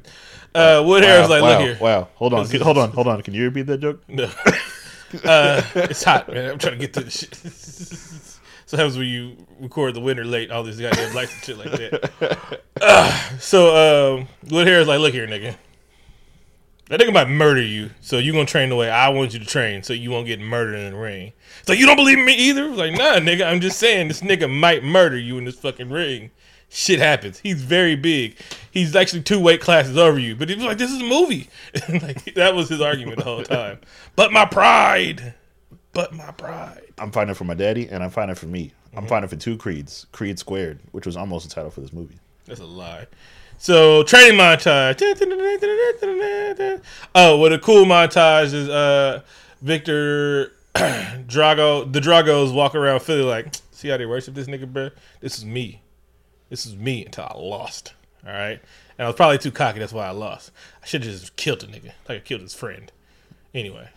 [0.54, 1.78] Uh, Wood Harris, like, wow, look here.
[1.80, 3.22] Wow, hold on, Can- hold on, hold on.
[3.22, 4.04] Can you repeat that joke?
[4.08, 4.26] No.
[5.24, 6.52] uh, it's hot, man.
[6.52, 7.36] I'm trying to get through this shit.
[8.66, 11.72] so happens when you record the winter late, all these goddamn lights and shit like
[11.72, 12.62] that.
[12.82, 15.56] Uh, so um, Wood Harris like, look here, nigga.
[16.90, 19.46] That nigga might murder you, so you gonna train the way I want you to
[19.46, 21.34] train, so you won't get murdered in the ring.
[21.66, 22.68] So you don't believe in me either?
[22.70, 23.46] Like, nah, nigga.
[23.46, 26.32] I'm just saying this nigga might murder you in this fucking ring.
[26.70, 27.40] Shit happens.
[27.40, 28.38] He's very big.
[28.72, 30.36] He's actually two weight classes over you.
[30.36, 31.50] But he was like, this is a movie.
[32.02, 33.80] like that was his argument the whole time.
[34.16, 35.34] But my pride.
[35.94, 36.82] But my pride.
[36.98, 38.74] I'm fighting for my daddy, and I'm fighting for me.
[38.94, 39.10] I'm Mm-hmm.
[39.10, 42.18] fighting for two creeds, Creed Squared, which was almost the title for this movie.
[42.46, 43.06] That's a lie.
[43.58, 45.00] So training montage.
[47.16, 49.22] Oh, what a cool montage is uh
[49.62, 54.90] Victor Drago the Dragos walk around Philly like, see how they worship this nigga, bro?
[55.22, 55.82] This is me.
[56.50, 57.94] This is me until I lost.
[58.26, 58.62] Alright?
[58.98, 60.52] And I was probably too cocky, that's why I lost.
[60.82, 61.94] I should have just killed the nigga.
[62.08, 62.92] Like I killed his friend.
[63.54, 63.90] Anyway.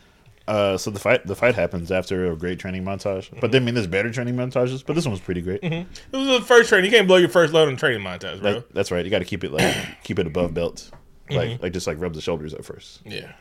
[0.51, 3.29] Uh, so the fight the fight happens after a great training montage.
[3.41, 5.61] But then I mean there's better training montages, but this one was pretty great.
[5.63, 6.91] This was the first training.
[6.91, 8.55] You can't blow your first load on training montage, bro.
[8.55, 9.05] That- that's right.
[9.05, 10.91] You got to keep it like keep it above belt,
[11.31, 11.63] like Mm-hmm.
[11.63, 13.01] like just like rub the shoulders at first.
[13.05, 13.33] Yeah.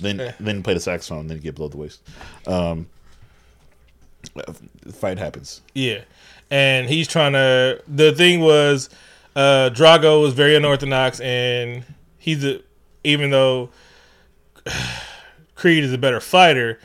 [0.00, 2.02] Then then play the saxophone, then you get below the waist.
[2.46, 2.86] Um,
[4.36, 5.60] uh, the fight happens.
[5.74, 6.00] Yeah,
[6.50, 7.82] and he's trying to.
[7.88, 8.90] The thing was,
[9.34, 11.84] uh, Drago was very unorthodox, and
[12.18, 12.60] he's a
[13.04, 13.70] even though
[15.56, 16.78] Creed is a better fighter,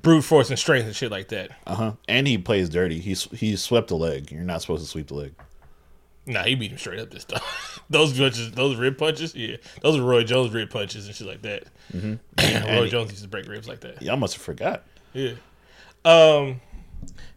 [0.00, 1.50] brute force and strength and shit like that.
[1.66, 1.92] Uh huh.
[2.08, 2.98] And he plays dirty.
[2.98, 4.32] He he swept a leg.
[4.32, 5.34] You're not supposed to sweep the leg.
[6.26, 7.40] Nah, he beat him straight up this time.
[7.90, 11.42] those punches, those rib punches, yeah, those are Roy Jones rib punches and shit like
[11.42, 11.64] that.
[11.94, 12.66] Mm-hmm.
[12.76, 14.02] Roy he- Jones used to break ribs like that.
[14.02, 14.84] Y'all must have forgot.
[15.14, 15.32] Yeah.
[16.04, 16.60] Um,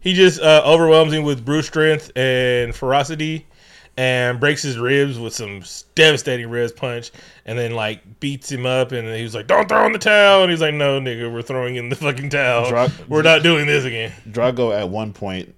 [0.01, 3.47] he just uh, overwhelms him with brute strength and ferocity,
[4.01, 5.61] and breaks his ribs with some
[5.93, 7.11] devastating ribs punch,
[7.45, 10.41] and then like beats him up, and he was like, "Don't throw in the towel,"
[10.41, 12.67] and he's like, "No, nigga, we're throwing in the fucking towel.
[12.67, 15.53] Dra- we're not doing this again." Drago at one point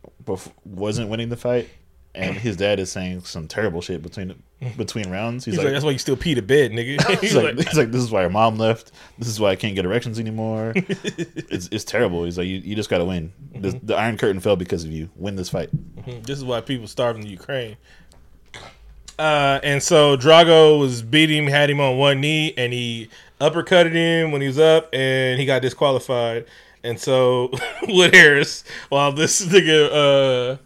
[0.65, 1.69] wasn't winning the fight,
[2.15, 4.36] and his dad is saying some terrible shit between
[4.77, 5.43] between rounds.
[5.45, 7.56] He's, He's like, like, "That's why you still pee to bed, nigga." he's he's like,
[7.56, 8.91] like, he's like, this is why your mom left.
[9.19, 10.73] This is why I can't get erections anymore.
[10.75, 12.25] it's it's terrible.
[12.25, 13.32] He's like, you, you just got to win.
[13.56, 13.86] The, Mm-hmm.
[13.88, 15.10] the Iron Curtain fell because of you.
[15.15, 15.69] Win this fight.
[16.25, 17.77] This is why people starve in the Ukraine.
[19.19, 23.93] Uh, and so Drago was beating him, had him on one knee, and he uppercutted
[23.93, 26.45] him when he was up, and he got disqualified.
[26.84, 27.52] And so
[27.88, 30.58] Wood Harris, while this nigga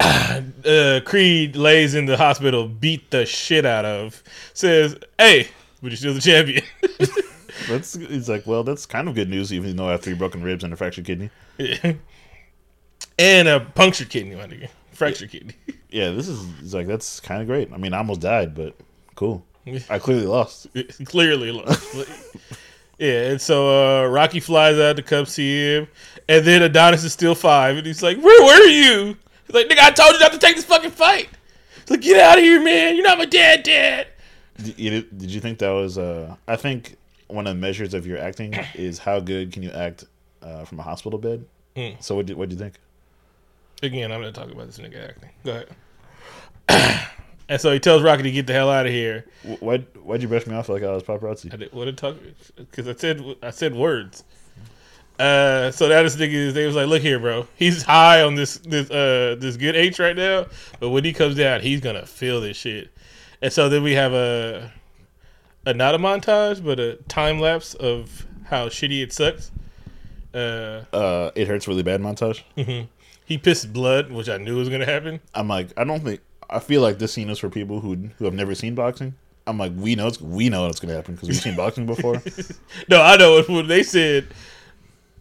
[0.00, 0.38] uh,
[0.68, 5.48] uh, Creed lays in the hospital, beat the shit out of, says, "Hey,
[5.82, 6.64] but you're still the champion."
[7.68, 10.42] That's he's like, well, that's kind of good news, even though I have three broken
[10.42, 11.30] ribs and a fractured kidney.
[13.18, 15.54] and a punctured kidney, my nigga, fractured kidney.
[15.88, 17.72] Yeah, this is he's like that's kind of great.
[17.72, 18.74] I mean, I almost died, but
[19.14, 19.46] cool.
[19.88, 20.66] I clearly lost.
[21.06, 21.96] clearly lost.
[22.98, 25.88] yeah, and so uh, Rocky flies out to come see him,
[26.28, 29.78] and then Adonis is still five, and he's like, "Where were you?" He's like, "Nigga,
[29.78, 31.28] I told you not to take this fucking fight."
[31.82, 32.96] He's like, "Get out of here, man!
[32.96, 34.08] You're not my dad, dad."
[34.62, 35.96] Did you, did you think that was?
[35.96, 36.96] Uh, I think
[37.28, 40.04] one of the measures of your acting is how good can you act
[40.42, 41.44] uh, from a hospital bed.
[41.74, 42.02] Mm.
[42.02, 42.74] So what did what do you think?
[43.82, 45.30] Again, I'm gonna talk about this nigga acting.
[45.44, 45.62] Go
[46.68, 47.00] ahead.
[47.48, 49.26] and so he tells Rocky to get the hell out of here.
[49.60, 51.52] Why why'd you brush me off like I was paparazzi?
[51.52, 51.58] I paparazzi?
[51.60, 52.16] did what did talk
[52.56, 54.24] because I said I said words.
[55.18, 57.46] Uh, so that is nigga is they was like, look here, bro.
[57.56, 60.46] He's high on this this uh this good H right now,
[60.80, 62.90] but when he comes down, he's gonna feel this shit.
[63.42, 64.72] And so then we have a
[65.64, 69.50] a not a montage, but a time lapse of how shitty it sucks.
[70.34, 72.42] Uh, Uh, it hurts really bad montage.
[73.26, 75.20] He pissed blood, which I knew was gonna happen.
[75.34, 76.20] I'm like, I don't think.
[76.48, 79.14] I feel like this scene is for people who who have never seen boxing.
[79.48, 82.22] I'm like, we know it's, we know it's gonna happen because we've seen boxing before.
[82.88, 84.28] No, I know when they said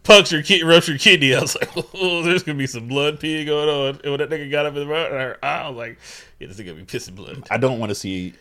[0.04, 3.70] puncture kid ruptured kidney, I was like, oh, there's gonna be some blood peeing going
[3.70, 4.00] on.
[4.04, 5.98] And when that nigga got up in the mouth, I, I was like,
[6.40, 7.48] yeah, this nigga gonna be pissing blood.
[7.50, 8.34] I don't want to see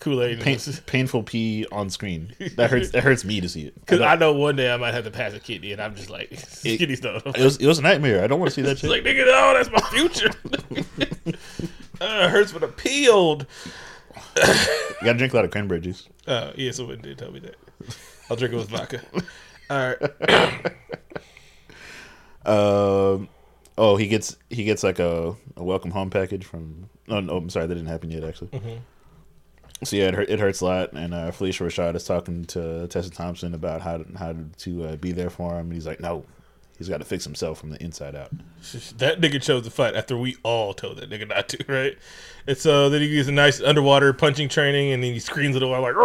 [0.00, 0.40] Kool Aid.
[0.40, 2.34] pain, painful pee on screen.
[2.56, 2.90] That hurts.
[2.90, 3.74] That hurts me to see it.
[3.76, 5.80] I Because don't- I know one day I might have to pass a kidney, and
[5.80, 6.30] I'm just like,
[6.62, 7.20] kidney stone.
[7.26, 8.24] it was it was a nightmare.
[8.24, 8.90] I don't want to see that shit.
[8.90, 10.30] like, nigga, no, that's my future.
[12.00, 13.46] uh, it hurts for the peeled.
[14.36, 14.42] you
[15.04, 16.08] gotta drink a lot of cranberry juice.
[16.26, 17.56] Uh, yeah, someone did tell me that.
[18.30, 19.00] I'll drink it with vodka.
[19.70, 20.72] All right.
[22.46, 23.28] Um,
[23.78, 26.90] Oh, he gets he gets like a, a welcome home package from.
[27.08, 28.48] Oh no, I'm sorry, that didn't happen yet actually.
[28.48, 28.76] Mm-hmm.
[29.82, 32.86] So yeah, it, hurt, it hurts a lot, and uh, Phylicia Rashad is talking to
[32.88, 36.00] Tessa Thompson about how to, how to uh, be there for him, and he's like,
[36.00, 36.26] no,
[36.76, 38.30] he's got to fix himself from the inside out.
[38.98, 41.98] That nigga chose to fight after we all told that nigga not to, right?
[42.46, 45.60] And so then he gets a nice underwater punching training, and then he screams at
[45.60, 45.94] the wall like,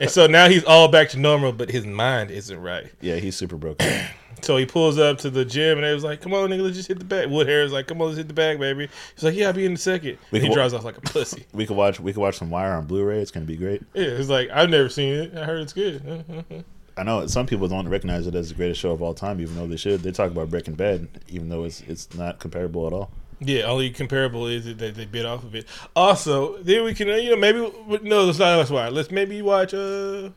[0.00, 2.90] And so now he's all back to normal, but his mind isn't right.
[3.00, 3.88] Yeah, he's super broken.
[4.40, 6.74] So he pulls up to the gym, and they was like, "Come on, nigga, let's
[6.74, 8.88] just hit the bag." Wood Harris is like, "Come on, let's hit the bag, baby."
[9.14, 10.18] He's like, "Yeah, I'll be in a second.
[10.32, 11.46] We he wa- drives off like a pussy.
[11.52, 13.20] we could watch we could watch some Wire on Blu-ray.
[13.20, 13.82] It's gonna be great.
[13.94, 15.36] Yeah, it's like I've never seen it.
[15.36, 16.64] I heard it's good.
[16.96, 19.54] I know some people don't recognize it as the greatest show of all time, even
[19.54, 20.00] though they should.
[20.00, 23.12] They talk about Breaking Bad, even though it's it's not comparable at all.
[23.44, 25.66] Yeah, only comparable is that they, they bit off of it.
[25.96, 27.58] Also, then we can uh, you know maybe
[28.02, 28.88] no, that's not that's why.
[28.88, 30.30] Let's maybe watch uh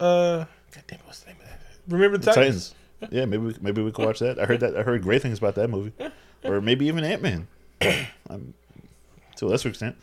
[0.00, 0.44] uh.
[0.72, 1.60] God damn it, what's the name of that?
[1.88, 2.74] Remember the The Titans?
[3.00, 3.12] Titans.
[3.14, 4.38] Yeah, maybe we, maybe we could watch that.
[4.38, 5.92] I heard that I heard great things about that movie,
[6.44, 7.46] or maybe even Ant Man.
[7.80, 8.06] to
[9.42, 9.96] a lesser extent.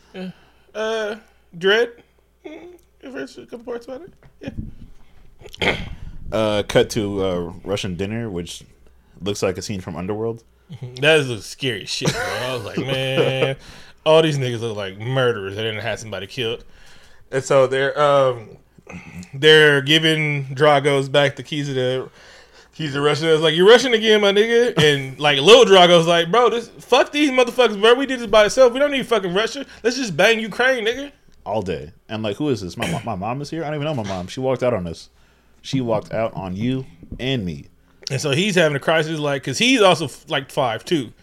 [0.74, 1.16] Uh,
[1.56, 2.02] Dread.
[2.46, 4.54] Mm, heard a couple parts about it.
[5.60, 5.78] Yeah.
[6.32, 8.62] Uh, cut to uh, Russian dinner, which
[9.20, 10.42] looks like a scene from Underworld.
[11.00, 12.20] That is the scary shit, bro.
[12.22, 13.56] I was like, man,
[14.06, 16.64] all these niggas look like murderers that didn't have somebody killed.
[17.30, 18.56] And so they're um
[19.34, 22.10] they're giving Drago's back the keys of the
[22.74, 23.32] keys to Russia.
[23.32, 24.76] It's like you're Russian again, my nigga.
[24.78, 27.94] And like little Drago's like, bro, this fuck these motherfuckers, bro.
[27.94, 28.72] We did this by ourselves.
[28.74, 29.64] We don't need fucking Russia.
[29.82, 31.12] Let's just bang Ukraine, nigga.
[31.46, 31.92] all day.
[32.08, 32.76] And like, who is this?
[32.76, 33.62] My my mom is here.
[33.62, 34.26] I don't even know my mom.
[34.26, 35.08] She walked out on us.
[35.62, 36.84] She walked out on you
[37.20, 37.66] and me.
[38.12, 41.14] And so he's having a crisis, like, cause he's also like five too,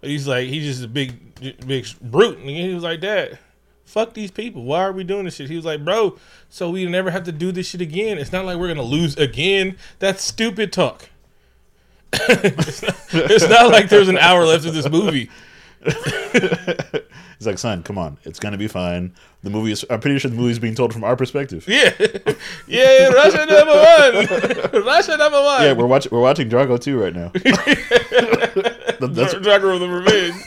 [0.00, 2.38] he's like he's just a big, big brute.
[2.38, 3.40] And he was like, Dad,
[3.84, 4.62] fuck these people.
[4.62, 5.50] Why are we doing this shit?
[5.50, 8.16] He was like, Bro, so we never have to do this shit again.
[8.16, 9.76] It's not like we're gonna lose again.
[9.98, 11.08] That's stupid talk.
[12.12, 15.28] it's, not, it's not like there's an hour left of this movie.
[17.38, 19.12] He's like, son, come on, it's gonna be fine.
[19.42, 19.84] The movie is.
[19.90, 21.66] I'm pretty sure the movie is being told from our perspective.
[21.68, 21.92] Yeah,
[22.66, 24.84] yeah, Russia number one.
[24.86, 25.62] Russia number one.
[25.62, 26.10] Yeah, we're watching.
[26.12, 27.28] We're watching Drago too right now.
[28.98, 30.42] That- That's Dragon of the Revenge.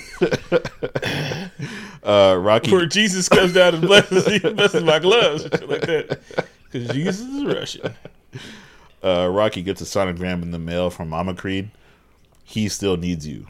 [2.04, 2.72] uh, Rocky.
[2.72, 6.20] where Jesus comes down and blesses, he blesses my gloves shit like that.
[6.72, 7.94] Because Jesus is Russian.
[9.04, 11.70] Uh, Rocky gets a sonogram in the mail from Mama Creed.
[12.44, 13.48] He still needs you.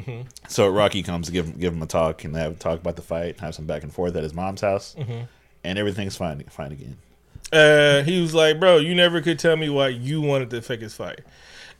[0.00, 0.22] Mm-hmm.
[0.48, 2.80] So Rocky comes to give him, give him a talk and they have a talk
[2.80, 5.24] about the fight, have some back and forth at his mom's house, Mm-hmm.
[5.64, 6.96] and everything's fine fine again.
[7.52, 10.80] Uh, he was like, "Bro, you never could tell me why you wanted to fake
[10.80, 11.20] his fight."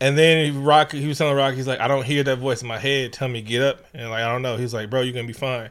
[0.01, 2.69] And then Rocky, he was telling Rocky, he's like, "I don't hear that voice in
[2.69, 3.13] my head.
[3.13, 4.57] Tell me get up." And like, I don't know.
[4.57, 5.71] He's like, "Bro, you're gonna be fine."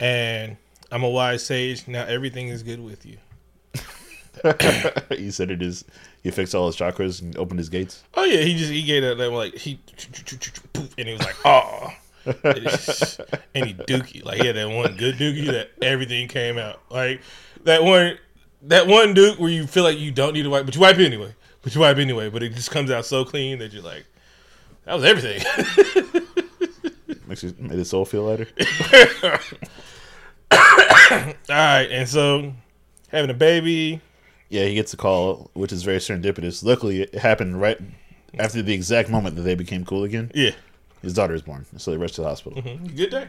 [0.00, 0.56] And
[0.90, 1.86] I'm a wise sage.
[1.86, 3.18] Now everything is good with you.
[5.16, 5.84] he said it is.
[6.28, 8.04] He fixed all his chakras and opened his gates.
[8.12, 9.80] Oh yeah, he just he gave that like he
[10.98, 11.90] and he was like, "Oh."
[12.26, 17.22] and he dookie like he had that one good dookie that everything came out like
[17.64, 18.18] that one
[18.60, 20.98] that one duke where you feel like you don't need to wipe but you wipe
[20.98, 24.04] anyway but you wipe anyway but it just comes out so clean that you're like
[24.84, 25.40] that was everything
[27.26, 28.48] Makes you made his soul feel lighter.
[30.52, 30.58] all
[31.48, 32.52] right and so
[33.08, 34.02] having a baby
[34.48, 36.64] yeah, he gets a call, which is very serendipitous.
[36.64, 37.78] Luckily, it happened right
[38.38, 40.30] after the exact moment that they became cool again.
[40.34, 40.52] yeah
[41.02, 42.62] His daughter is born, so they rush to the hospital.
[42.62, 42.86] Mm-hmm.
[42.96, 43.28] good day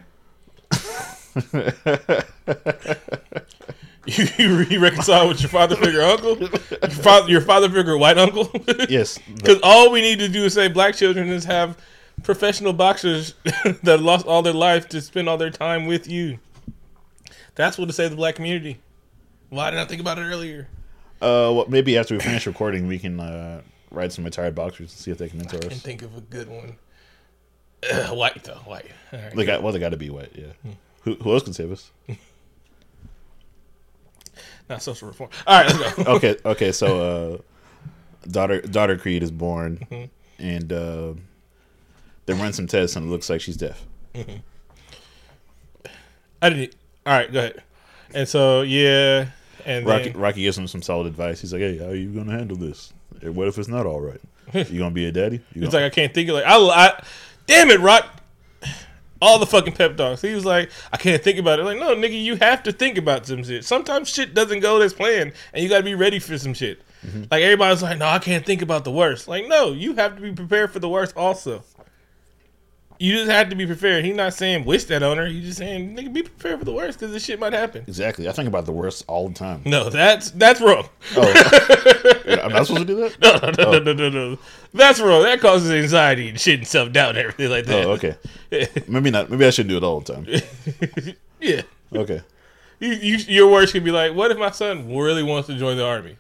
[4.06, 6.50] you, you, you reconcile with your father figure uncle your
[6.90, 8.50] father your father figure white uncle
[8.90, 11.78] Yes, Because all we need to do is say black children is have
[12.24, 13.36] professional boxers
[13.84, 16.40] that lost all their life to spend all their time with you.
[17.56, 18.80] That's what to save the black community.
[19.50, 20.68] Why didn't I think about it earlier?
[21.22, 25.00] Uh, well, maybe after we finish recording, we can uh, write some retired boxers and
[25.00, 25.82] see if they can mentor I can us.
[25.82, 26.78] think of a good one.
[27.92, 28.86] Ugh, white though, white.
[29.14, 29.36] All right.
[29.36, 30.32] They got well, they got to be white.
[30.36, 30.54] Yeah.
[31.04, 31.92] Who, who else can save us?
[34.70, 35.30] Not social reform.
[35.48, 36.04] All right, let's go.
[36.16, 36.72] okay, okay.
[36.72, 41.14] So, uh, daughter daughter Creed is born, and uh,
[42.26, 43.84] they run some tests, and it looks like she's deaf.
[46.42, 46.76] I didn't.
[47.06, 47.64] All right, go ahead.
[48.14, 49.30] And so yeah,
[49.66, 51.42] and Rocky then, Rocky gives him some solid advice.
[51.42, 52.94] He's like, "Hey, how are you gonna handle this?
[53.24, 54.22] Eh, What if it's not all right?
[54.70, 55.42] You gonna be a daddy?
[55.54, 57.04] You It's like I can't think of like I, I
[57.48, 58.06] damn it, Rock.
[59.22, 60.22] All the fucking pep talks.
[60.22, 61.64] He was like, I can't think about it.
[61.64, 63.66] Like, no, nigga, you have to think about some shit.
[63.66, 66.82] Sometimes shit doesn't go as planned, and you got to be ready for some shit.
[67.30, 69.28] Like everybody's like, no, I can't think about the worst.
[69.28, 71.64] Like, no, you have to be prepared for the worst also.
[73.02, 74.04] You just have to be prepared.
[74.04, 75.26] He's not saying wish that on her.
[75.26, 77.86] He's just saying nigga be prepared for the worst because this shit might happen.
[77.88, 78.28] Exactly.
[78.28, 79.62] I think about the worst all the time.
[79.66, 80.90] No, that's that's wrong.
[81.16, 81.22] Oh,
[82.44, 83.18] I'm not supposed to do that.
[83.22, 84.40] No, no, no, no, no, no, no.
[84.74, 85.24] That's wrong.
[85.24, 87.86] That causes anxiety and shit and self doubt and everything like that.
[87.86, 88.18] Oh, okay.
[88.90, 89.30] Maybe not.
[89.30, 91.16] Maybe I shouldn't do it all the time.
[91.40, 91.62] yeah.
[91.96, 92.22] Okay.
[92.82, 95.78] You, you, your worst could be like, what if my son really wants to join
[95.78, 96.18] the army?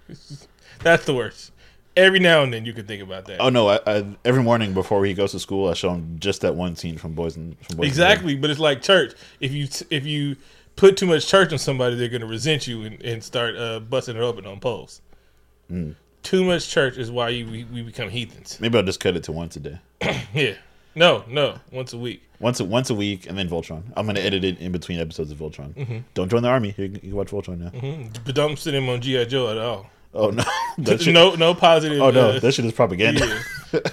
[0.82, 1.52] That's the worst.
[2.00, 3.40] Every now and then you can think about that.
[3.42, 3.68] Oh no!
[3.70, 6.76] I, I every morning before he goes to school, I show him just that one
[6.76, 9.14] scene from Boys and from Boys and exactly, but it's like church.
[9.40, 10.38] If you if you
[10.76, 13.82] put too much church on somebody, they're going to resent you and, and start uh,
[13.82, 15.02] busting it open on poles.
[15.70, 15.96] Mm.
[16.24, 18.58] Too much church is why you, we, we become heathens.
[18.62, 19.80] Maybe I'll just cut it to once a day,
[20.34, 20.54] Yeah.
[20.96, 22.24] No, no, once a week.
[22.40, 23.84] once a, once a week, and then Voltron.
[23.96, 25.74] I'm gonna edit it in between episodes of Voltron.
[25.76, 25.98] Mm-hmm.
[26.14, 26.70] Don't join the army.
[26.78, 27.70] You, can- you can watch Voltron now.
[27.70, 28.16] Mhm.
[28.26, 29.90] But don't send him on GI Joe at all.
[30.14, 30.44] Oh no!
[30.98, 32.02] Shit, no, no positive.
[32.02, 32.30] Oh no!
[32.32, 33.26] uh, That shit is propaganda.
[33.28, 33.44] yeah.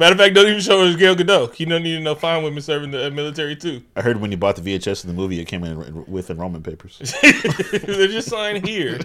[0.00, 1.58] Matter of fact, don't even show us Gal Gadot.
[1.60, 3.82] You don't need to know fine women serving the uh, military too.
[3.94, 6.64] I heard when you bought the VHS of the movie, it came in with enrollment
[6.64, 6.98] papers.
[7.22, 8.98] They're just signed here.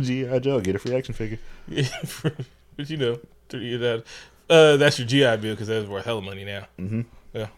[0.00, 1.38] GI Joe, get a free action figure.
[1.68, 3.18] but you know,
[3.50, 4.04] that,
[4.48, 6.66] uh, that's your GI bill because that's worth hell of money now.
[6.78, 7.04] Mhm.
[7.34, 7.48] Yeah.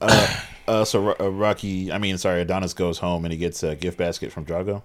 [0.00, 3.76] Uh, so Ro- uh, Rocky, I mean, sorry, Adonis goes home and he gets a
[3.76, 4.82] gift basket from Drago,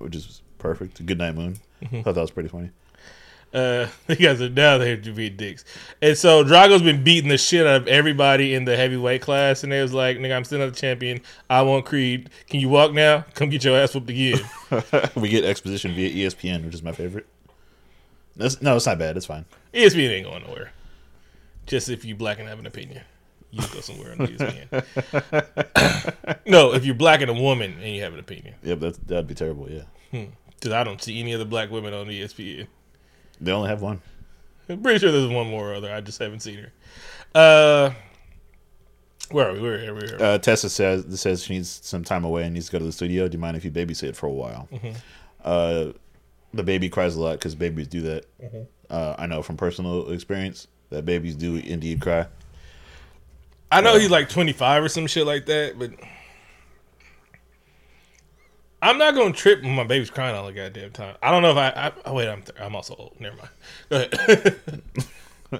[0.00, 1.04] which is perfect.
[1.04, 1.56] Good night, Moon.
[1.82, 2.02] Mm-hmm.
[2.02, 2.70] Thought that was pretty funny.
[3.52, 5.64] Uh, you guys are now they're to be dicks.
[6.00, 9.72] And so Drago's been beating the shit out of everybody in the heavyweight class, and
[9.72, 11.20] they was like, "Nigga, I'm still not the champion.
[11.48, 12.30] I want Creed.
[12.48, 13.24] Can you walk now?
[13.34, 14.40] Come get your ass whooped again."
[15.16, 17.26] we get exposition via ESPN, which is my favorite.
[18.36, 19.16] That's, no, it's not bad.
[19.16, 19.44] It's fine.
[19.74, 20.72] ESPN ain't going nowhere.
[21.66, 23.02] Just if you black and have an opinion,
[23.50, 26.36] you go somewhere on E ESPN.
[26.46, 29.26] no, if you're black and a woman and you have an opinion, Yep, that that'd
[29.26, 29.68] be terrible.
[29.70, 29.82] Yeah,
[30.54, 32.66] because I don't see any other black women on ESPN.
[33.40, 34.00] they only have one.
[34.68, 35.92] I'm pretty sure there's one more or other.
[35.92, 36.72] I just haven't seen her.
[37.34, 37.90] Uh,
[39.32, 39.60] where are we?
[39.60, 40.00] Where are we?
[40.00, 40.24] Where are we?
[40.24, 42.92] Uh, Tessa says says she needs some time away and needs to go to the
[42.92, 43.28] studio.
[43.28, 44.68] Do you mind if you babysit for a while?
[44.72, 44.92] Mm-hmm.
[45.44, 45.92] Uh,
[46.52, 48.26] the baby cries a lot because babies do that.
[48.42, 48.62] Mm-hmm.
[48.88, 52.26] Uh, I know from personal experience that babies do indeed cry.
[53.70, 55.92] I know he's uh, like 25 or some shit like that, but
[58.82, 61.16] I'm not gonna trip when my baby's crying all the goddamn time.
[61.22, 61.68] I don't know if I.
[61.68, 63.20] I oh wait, I'm I'm also old.
[63.20, 63.50] Never mind.
[63.90, 64.82] Go ahead.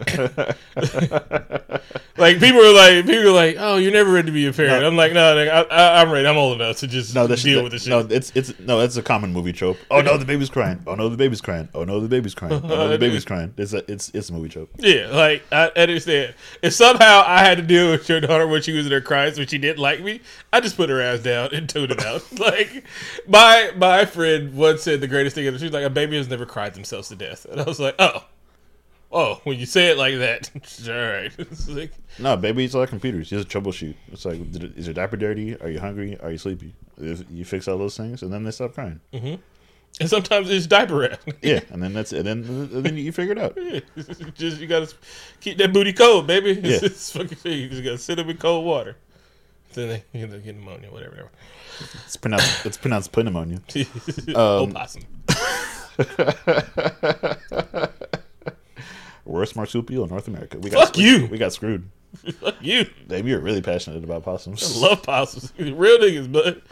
[2.16, 4.85] like people are like people are like, oh, you're never ready to be a parent.
[4.85, 6.29] I'm like, no, I, I, I'm ready.
[6.29, 7.90] I'm old enough to just No, that's deal that, with this shit.
[7.90, 9.79] No, it's it's no, that's a common movie trope.
[9.90, 10.81] Oh no, the baby's crying.
[10.87, 11.68] Oh no, the baby's crying.
[11.74, 12.61] Oh no, the baby's crying.
[12.62, 13.53] Oh no, the baby's crying.
[13.57, 14.70] It's a it's it's a movie trope.
[14.79, 16.35] Yeah, like I understand.
[16.62, 19.38] If somehow I had to deal with your daughter when she was in her cries
[19.38, 20.20] when she didn't like me,
[20.53, 22.22] I just put her ass down and tuned it out.
[22.38, 22.85] like
[23.26, 25.59] my my friend once said the greatest thing ever.
[25.59, 27.96] She was like, "A baby has never cried themselves to death," and I was like,
[27.98, 28.24] "Oh,
[29.12, 30.51] oh, when you say it like that,
[30.88, 33.31] all right." It's like, No, babies are like computers.
[33.33, 33.94] You just troubleshoot.
[34.12, 35.57] It's like, it- is your diaper dirty?
[35.61, 36.18] Are you hungry?
[36.20, 36.75] Are you sleepy?
[36.99, 39.01] If you fix all those things, and then they stop crying.
[39.12, 39.35] Mm-hmm.
[40.01, 41.20] and sometimes it's diaper wrap.
[41.42, 43.57] Yeah, and then that's and then and then you figure it out.
[44.35, 44.92] just you gotta
[45.40, 46.51] keep that booty cold, baby.
[46.51, 46.87] It's, Yeah.
[46.87, 48.96] it's fucking you just gotta sit up in cold water.
[49.73, 51.11] Then they you know, get pneumonia, whatever.
[51.12, 51.31] whatever.
[52.05, 53.61] It's pronounced it's pronounced pneumonia.
[54.35, 55.03] Oh, um, Opossum.
[59.30, 60.58] Worst marsupial in North America.
[60.58, 61.26] We got Fuck you.
[61.26, 61.88] We got screwed.
[62.40, 62.84] Fuck you.
[63.06, 64.76] Dave, you're really passionate about possums.
[64.76, 65.52] I love possums.
[65.58, 66.62] Real niggas, but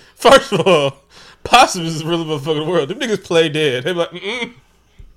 [0.14, 0.98] first of all,
[1.42, 2.88] possums is the real motherfucking world.
[2.88, 3.84] Them niggas play dead.
[3.84, 4.54] They be like, mm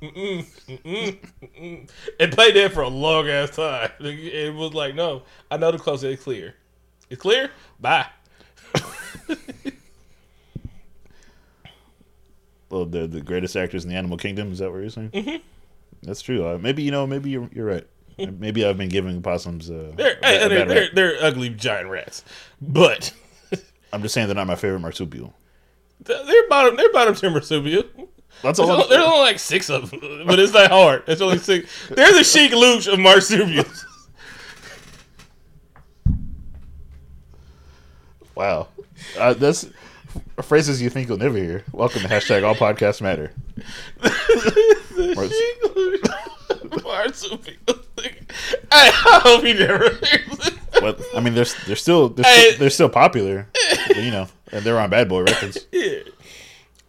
[0.02, 1.18] mm mm
[1.60, 1.90] mm
[2.20, 3.92] and play dead for a long ass time.
[4.00, 6.56] It was like, no, I know the close it's clear.
[7.10, 7.52] It's clear.
[7.80, 8.08] Bye.
[12.70, 14.52] well, the the greatest actors in the animal kingdom.
[14.52, 15.12] Is that what you're saying?
[15.12, 15.38] Mm-hmm.
[16.04, 16.48] That's true.
[16.48, 17.06] Uh, maybe you know.
[17.08, 17.88] Maybe you're you're right.
[18.18, 19.70] Maybe I've been giving possums.
[19.70, 22.24] Uh, They're a a they're, they're, they're ugly giant rats,
[22.60, 23.14] but
[23.94, 25.36] I'm just saying they're not my favorite marsupial.
[26.02, 27.84] they're bottom they're bottom tier marsupial.
[28.42, 28.84] That's There's all.
[28.84, 31.04] only, there's only like six of them, but it's not hard.
[31.08, 31.70] It's only six.
[31.90, 33.86] They're the chic luch of marsupials.
[38.36, 38.68] wow,
[39.20, 39.68] uh, that's
[40.44, 41.64] phrases you think you'll never hear.
[41.72, 43.32] Welcome to hashtag All Podcasts Matter.
[48.72, 48.92] I
[49.24, 49.90] hope he never.
[50.80, 52.50] But I mean, they're they're still they're, Hey.
[52.50, 53.48] still, they're still popular.
[53.88, 55.66] But, you know, and they're on Bad Boy Records.
[55.72, 56.00] Yeah.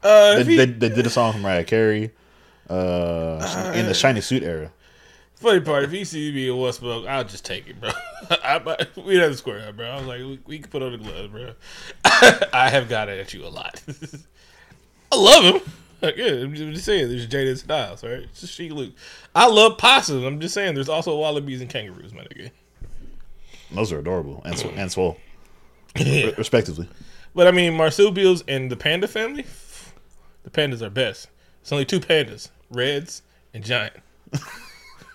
[0.03, 2.11] Uh, They, he- they, they did a song from Mariah Carey
[2.71, 4.71] uh, in the Shiny Suit era.
[5.41, 7.91] Funny part, if he sees me in Westbrook, I'll just take it, bro.
[8.31, 9.87] I, I, we'd have to square up, bro.
[9.89, 11.53] I was like, we, we can put on the gloves, bro.
[12.53, 13.81] I have got at you a lot.
[15.13, 15.63] I love him.
[16.03, 16.11] yeah,
[16.43, 17.09] I'm just, I'm just saying.
[17.09, 18.13] There's Jaden Styles, right?
[18.25, 18.93] It's just Sheik Luke.
[19.35, 20.25] I love possums.
[20.25, 20.75] I'm just saying.
[20.75, 22.51] There's also wallabies and kangaroos, my nigga.
[23.71, 25.19] Those are adorable and sw- and swole,
[25.97, 26.31] Yeah.
[26.39, 26.89] respectively.
[27.35, 29.45] But I mean, marsupials and the panda family,
[30.43, 31.29] the pandas are best.
[31.61, 33.23] It's only two pandas, reds
[33.53, 33.95] and giant.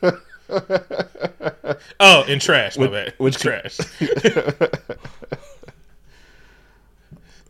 [1.99, 2.77] oh, in trash.
[2.77, 3.13] My bad.
[3.17, 3.79] which- trash?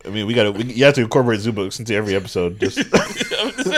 [0.04, 0.66] I mean, we got to.
[0.66, 2.60] You have to incorporate zoo books into every episode.
[2.60, 3.70] Just I'm just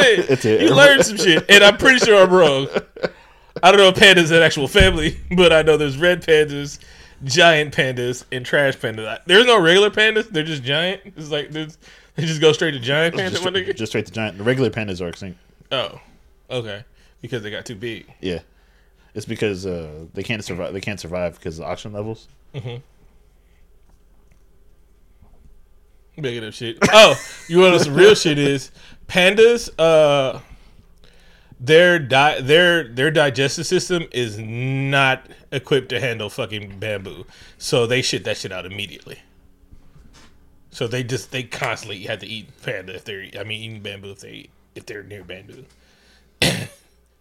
[0.42, 0.60] saying.
[0.60, 2.66] You learned some shit, and I'm pretty sure I'm wrong.
[3.62, 6.78] I don't know if pandas are an actual family, but I know there's red pandas,
[7.24, 9.20] giant pandas, and trash pandas.
[9.26, 11.00] There's no regular pandas; they're just giant.
[11.16, 11.78] It's like there's,
[12.16, 13.30] they just go straight to giant panda.
[13.38, 14.38] just, just straight to giant.
[14.38, 15.38] The regular pandas are extinct.
[15.70, 16.00] Oh,
[16.50, 16.84] okay,
[17.22, 18.12] because they got too big.
[18.20, 18.40] Yeah,
[19.16, 20.74] it's because uh, they can't survive.
[20.74, 22.28] They can't survive because of the oxygen levels.
[26.18, 26.76] Making up shit.
[26.92, 27.14] Oh,
[27.48, 28.70] you want know some real shit is
[29.08, 29.70] pandas.
[29.78, 30.40] Uh,
[31.58, 37.24] their di- their their digestive system is not equipped to handle fucking bamboo,
[37.56, 39.20] so they shit that shit out immediately.
[40.70, 44.10] So they just they constantly have to eat panda if they're I mean eating bamboo
[44.10, 45.64] if they if they're near bamboo.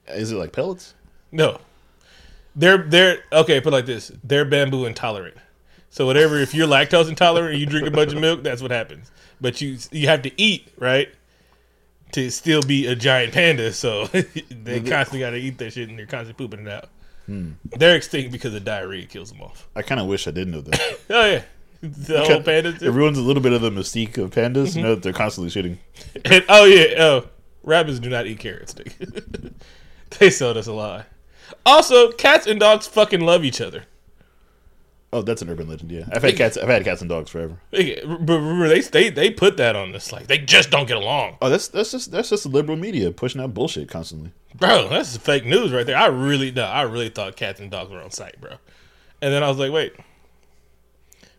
[0.09, 0.93] Is it like pellets?
[1.31, 1.59] No,
[2.55, 3.59] they're they're okay.
[3.61, 5.37] Put it like this: they're bamboo intolerant.
[5.89, 8.71] So whatever, if you're lactose intolerant and you drink a bunch of milk, that's what
[8.71, 9.11] happens.
[9.39, 11.09] But you you have to eat right
[12.11, 13.71] to still be a giant panda.
[13.71, 14.05] So
[14.49, 16.89] they constantly got to eat that shit and they're constantly pooping it out.
[17.77, 19.67] They're extinct because the diarrhea kills them off.
[19.75, 20.99] I kind of wish I didn't know that.
[21.09, 21.43] Oh yeah,
[21.81, 22.69] the whole panda.
[22.69, 24.69] it ruins a little bit of the mystique of pandas.
[24.69, 24.77] Mm-hmm.
[24.79, 25.77] You know that they're constantly shitting.
[26.25, 27.27] And, oh yeah, oh
[27.63, 28.75] rabbits do not eat carrots.
[30.19, 31.05] they sold us a lie.
[31.65, 33.83] Also, cats and dogs fucking love each other.
[35.13, 35.91] Oh, that's an urban legend.
[35.91, 36.57] Yeah, I've had cats.
[36.57, 37.57] I've had cats and dogs forever.
[37.71, 40.97] They- But remember, they they they put that on this like they just don't get
[40.97, 44.31] along, Oh, that's that's just that's just the liberal media pushing out bullshit constantly.
[44.53, 44.89] bro.
[44.89, 45.95] That's fake news right there.
[45.97, 48.55] I really no, I really thought cats and dogs were on site, bro.
[49.21, 49.93] And then I was like, wait,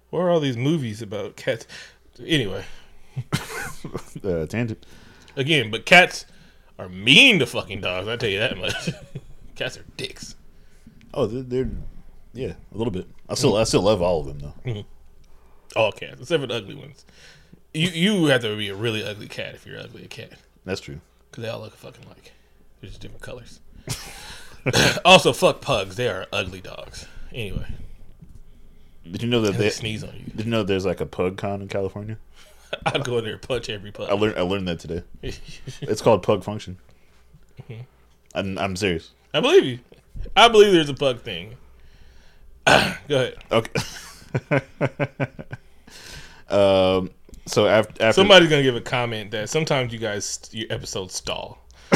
[0.09, 1.67] where are all these movies about cats?
[2.25, 2.65] Anyway,
[4.25, 4.87] Uh, tangent.
[5.37, 6.25] again, but cats
[6.79, 8.09] are mean to fucking dogs.
[8.09, 8.89] I tell you that much.
[9.57, 10.37] cats are dicks.
[11.13, 11.71] Oh, they're, they're
[12.33, 13.09] yeah, a little bit.
[13.29, 14.85] I still I still love all of them though.
[15.75, 17.05] All cats, except for the ugly ones.
[17.75, 20.33] You you have to be a really ugly cat if you're ugly a cat.
[20.65, 21.01] That's true.
[21.31, 22.33] Because they all look fucking like.
[22.81, 23.61] They're just different colors.
[25.05, 25.97] also, fuck pugs.
[25.97, 27.07] They are ugly dogs.
[27.33, 27.67] Anyway,
[29.11, 30.33] Did you know that they they, sneeze on you.
[30.35, 32.19] did you know there's like a pug con in California?
[32.87, 34.09] I'll go in there and punch every pug.
[34.11, 35.03] I learned I learned that today.
[35.83, 36.79] It's called Pug Function.
[37.63, 37.83] Mm-hmm.
[38.35, 39.13] I'm I'm serious.
[39.35, 39.79] I believe you.
[40.35, 41.57] I believe there's a pug thing.
[42.67, 43.37] go ahead.
[43.53, 43.81] Okay.
[46.49, 47.11] um.
[47.49, 51.59] So after after Somebody's gonna give a comment that sometimes you guys your episodes stall.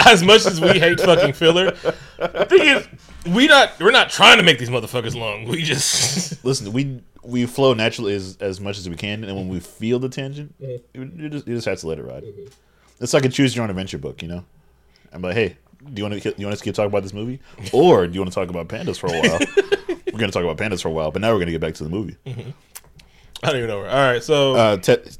[0.00, 1.70] as much as we hate fucking filler,
[2.18, 2.88] the thing is,
[3.32, 5.44] we not we're not trying to make these motherfuckers long.
[5.44, 9.48] We just listen, we we flow naturally as as much as we can, and when
[9.48, 11.00] we feel the tangent, Mm-hmm.
[11.00, 12.24] you, you just you just have to let it ride.
[12.98, 14.44] It's like a choose your own adventure book, you know.
[15.12, 15.56] I'm like, hey,
[15.92, 17.40] do you want to you want us to keep talking about this movie,
[17.72, 19.38] or do you want to talk about pandas for a while?
[20.12, 21.84] we're gonna talk about pandas for a while, but now we're gonna get back to
[21.84, 22.16] the movie.
[22.26, 23.80] I don't even know.
[23.80, 23.90] Where.
[23.90, 25.10] All right, so Uh, Te-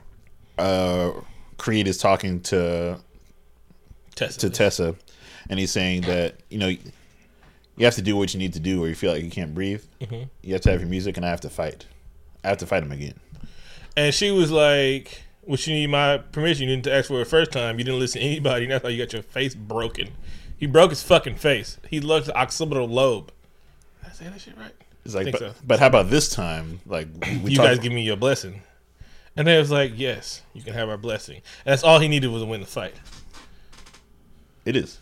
[0.59, 1.13] uh,
[1.57, 2.99] Creed is talking to
[4.15, 4.39] Tessa.
[4.41, 4.95] to Tessa,
[5.49, 8.85] and he's saying that you know you have to do what you need to do,
[8.85, 9.83] or you feel like you can't breathe.
[10.01, 10.25] Mm-hmm.
[10.43, 11.87] You have to have your music, and I have to fight.
[12.45, 13.15] I have to fight him again.
[13.97, 16.69] And she was like, "Well, you need my permission.
[16.69, 17.79] You didn't ask for it first time.
[17.79, 18.67] You didn't listen to anybody.
[18.67, 20.11] And that's how you got your face broken.
[20.57, 21.79] He broke his fucking face.
[21.89, 23.33] He lost the occipital lobe.
[24.03, 24.73] Did I say that shit right?
[25.05, 25.55] It's like, think but, so.
[25.67, 26.81] but how about this time?
[26.87, 27.09] Like
[27.43, 28.63] you guys give me your blessing.
[29.37, 31.37] And they was like, yes, you can have our blessing.
[31.65, 32.95] And that's all he needed was to win the fight.
[34.65, 34.99] It is.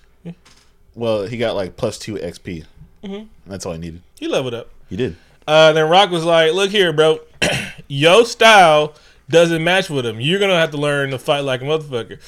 [0.94, 2.64] Well, he got like plus two XP.
[3.04, 3.26] Mm-hmm.
[3.46, 4.02] That's all he needed.
[4.18, 4.70] He leveled up.
[4.88, 5.16] He did.
[5.46, 7.20] Uh, then Rock was like, look here, bro.
[7.88, 8.94] Your style
[9.28, 10.20] doesn't match with him.
[10.20, 12.20] You're going to have to learn to fight like a motherfucker.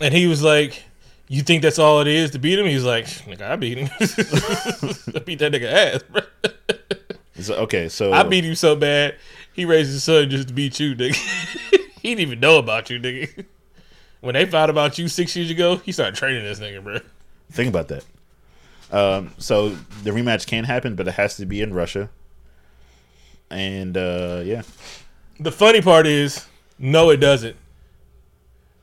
[0.00, 0.84] And he was like,
[1.28, 2.66] you think that's all it is to beat him?
[2.66, 3.88] He's like, nigga, I beat him.
[4.00, 6.22] I beat that nigga ass, bro.
[7.36, 9.16] Like, okay, so I beat him so bad,
[9.52, 11.14] he raised his son just to beat you, nigga.
[12.00, 13.44] he didn't even know about you, nigga.
[14.20, 16.98] When they found about you six years ago, he started training this nigga, bro.
[17.50, 18.04] think about that.
[18.90, 19.70] Um, so
[20.04, 22.08] the rematch can happen, but it has to be in Russia.
[23.50, 24.62] And uh, yeah,
[25.40, 26.46] The funny part is,
[26.78, 27.56] no, it doesn't.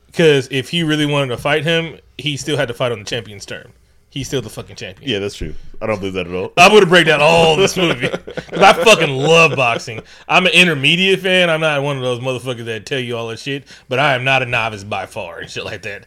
[0.06, 3.04] Because if he really wanted to fight him, he still had to fight on the
[3.04, 3.72] champion's term.
[4.10, 5.10] he's still the fucking champion.
[5.10, 5.54] Yeah, that's true.
[5.82, 6.52] I don't believe that at all.
[6.56, 10.02] I'm gonna break down all this movie because I fucking love boxing.
[10.28, 11.50] I'm an intermediate fan.
[11.50, 14.22] I'm not one of those motherfuckers that tell you all that shit, but I am
[14.22, 16.06] not a novice by far and shit like that.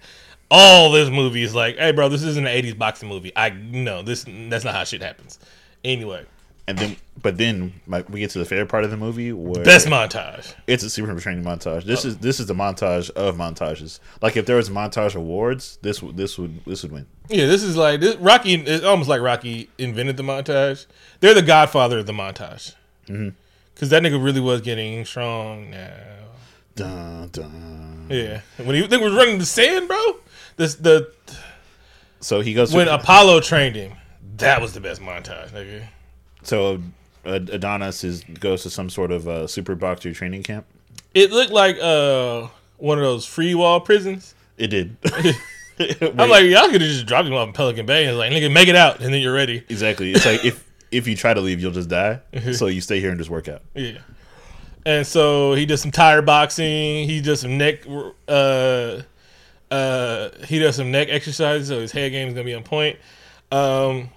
[0.50, 3.34] All this movie is like, hey, bro, this isn't an '80s boxing movie.
[3.36, 5.38] I no, this that's not how shit happens.
[5.84, 6.26] Anyway,
[6.70, 9.64] And then, but then my, we get to the favorite part of the movie where
[9.64, 10.54] best montage.
[10.68, 11.86] it's a super training montage.
[11.86, 12.10] This oh.
[12.10, 14.02] is this is the montage of montages.
[14.22, 17.08] Like if there was montage awards, this would this would this would win.
[17.30, 18.56] Yeah, this is like this, Rocky.
[18.56, 20.88] It's almost like Rocky invented the montage.
[21.22, 22.76] They're the godfather of the montage
[23.08, 23.30] mm-hmm.
[23.74, 25.94] because that nigga really was getting strong now.
[26.76, 28.08] Dun, dun.
[28.10, 30.18] Yeah, when he they was running the sand, bro.
[30.58, 31.14] This the
[32.20, 32.74] So he goes.
[32.74, 33.94] when Apollo trained him,
[34.36, 35.88] that was the best montage, nigga.
[36.48, 36.82] So
[37.26, 40.66] Adonis is goes to some sort of uh, super boxer training camp.
[41.14, 44.34] It looked like uh one of those free wall prisons.
[44.58, 44.98] It did.
[45.80, 48.52] I'm like, y'all could have just dropped him off in Pelican Bay and like, nigga,
[48.52, 49.64] make it out, and then you're ready.
[49.70, 50.12] exactly.
[50.12, 52.22] It's like if if you try to leave, you'll just die.
[52.54, 53.62] so you stay here and just work out.
[53.76, 54.00] Yeah.
[54.86, 57.08] And so he does some tire boxing.
[57.08, 57.86] He does some neck.
[58.28, 59.02] Uh,
[59.70, 62.98] uh, he does some neck exercises, so his head game is gonna be on point.
[63.52, 64.10] Um,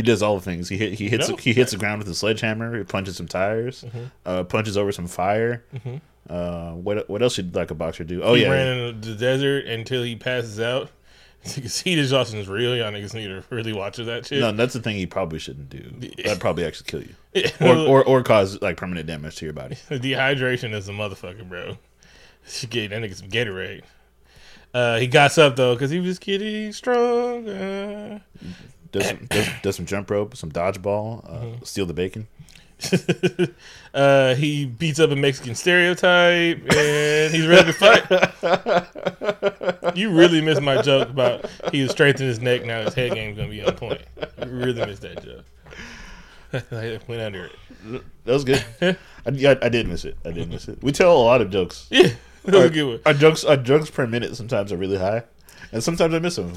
[0.00, 0.70] He does all the things.
[0.70, 1.36] He hit, he hits No.
[1.36, 2.78] he hits the ground with a sledgehammer.
[2.78, 3.84] He punches some tires.
[3.86, 4.04] Mm-hmm.
[4.24, 5.62] Uh, punches over some fire.
[6.26, 8.22] Uh, what what else should like a boxer do?
[8.22, 10.90] Oh he yeah, ran in the desert until he passes out.
[11.44, 12.74] Exhaustion is real.
[12.74, 14.40] Y'all niggas need to really watch that shit.
[14.40, 15.82] no, that's the thing he probably shouldn't do.
[16.24, 19.74] That'd probably actually kill you, or, or or cause like permanent damage to your body.
[19.90, 21.76] Dehydration is a motherfucker, bro.
[22.46, 23.82] She gave that nigga some Gatorade.
[24.72, 28.22] Uh, he got up though because he was getting stronger.
[28.92, 31.64] Does some, does, does some jump rope, some dodgeball, uh, Mm-hmm.
[31.64, 32.26] steal the bacon.
[33.94, 38.04] uh, he beats up a Mexican stereotype, and he's ready to fight.
[39.96, 42.64] you really missed my joke about he was strengthening his neck.
[42.64, 44.00] Now his head game's gonna be on point.
[44.42, 45.44] You really missed that joke.
[46.72, 48.02] I went under it.
[48.24, 48.64] That was good.
[48.80, 48.96] I,
[49.30, 50.16] yeah, I did miss it.
[50.24, 50.82] I did miss it.
[50.82, 51.86] We tell a lot of jokes.
[51.90, 52.08] Yeah,
[52.44, 53.00] that was a good one.
[53.06, 55.24] Our jokes, our jokes per minute sometimes are really high,
[55.70, 56.54] and sometimes I miss them.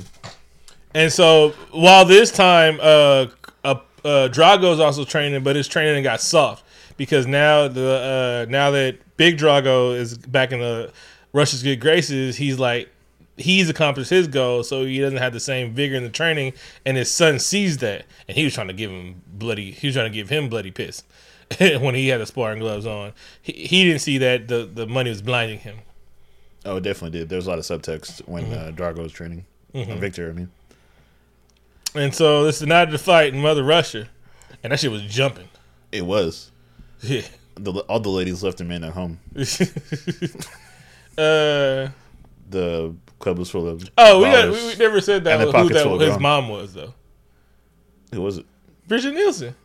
[0.94, 3.28] And so while this time, uh,
[3.64, 3.76] uh,
[4.06, 6.64] uh Drago's also training, but his training got soft
[6.98, 10.92] because now the uh, now that Big Drago is back in the
[11.34, 12.90] Russia's good graces, he's like
[13.38, 16.54] he's accomplished his goal, so he doesn't have the same vigor in the training.
[16.86, 19.72] And his son sees that, and he was trying to give him bloody.
[19.72, 21.04] He was trying to give him bloody piss
[21.58, 23.14] when he had the sparring gloves on.
[23.42, 25.78] He, he didn't see that the the money was blinding him.
[26.66, 27.30] Oh, it definitely did.
[27.30, 28.54] There was a lot of subtext when Mm-hmm.
[28.54, 29.46] uh, Drago was training.
[29.76, 30.52] Uh, Victor, I mean.
[31.96, 34.08] And so this is not the fight in Mother Russia,
[34.64, 35.48] and that shit was jumping.
[35.92, 36.52] It was.
[37.02, 37.22] Yeah.
[37.56, 39.20] The, all the ladies left their men at home.
[41.18, 41.90] uh
[42.50, 43.88] The club was full of.
[43.98, 46.94] oh, we got we, we never said that the who that his mom was though.
[48.12, 48.38] It was.
[48.38, 48.46] It
[48.88, 49.56] Brigitte Nielsen.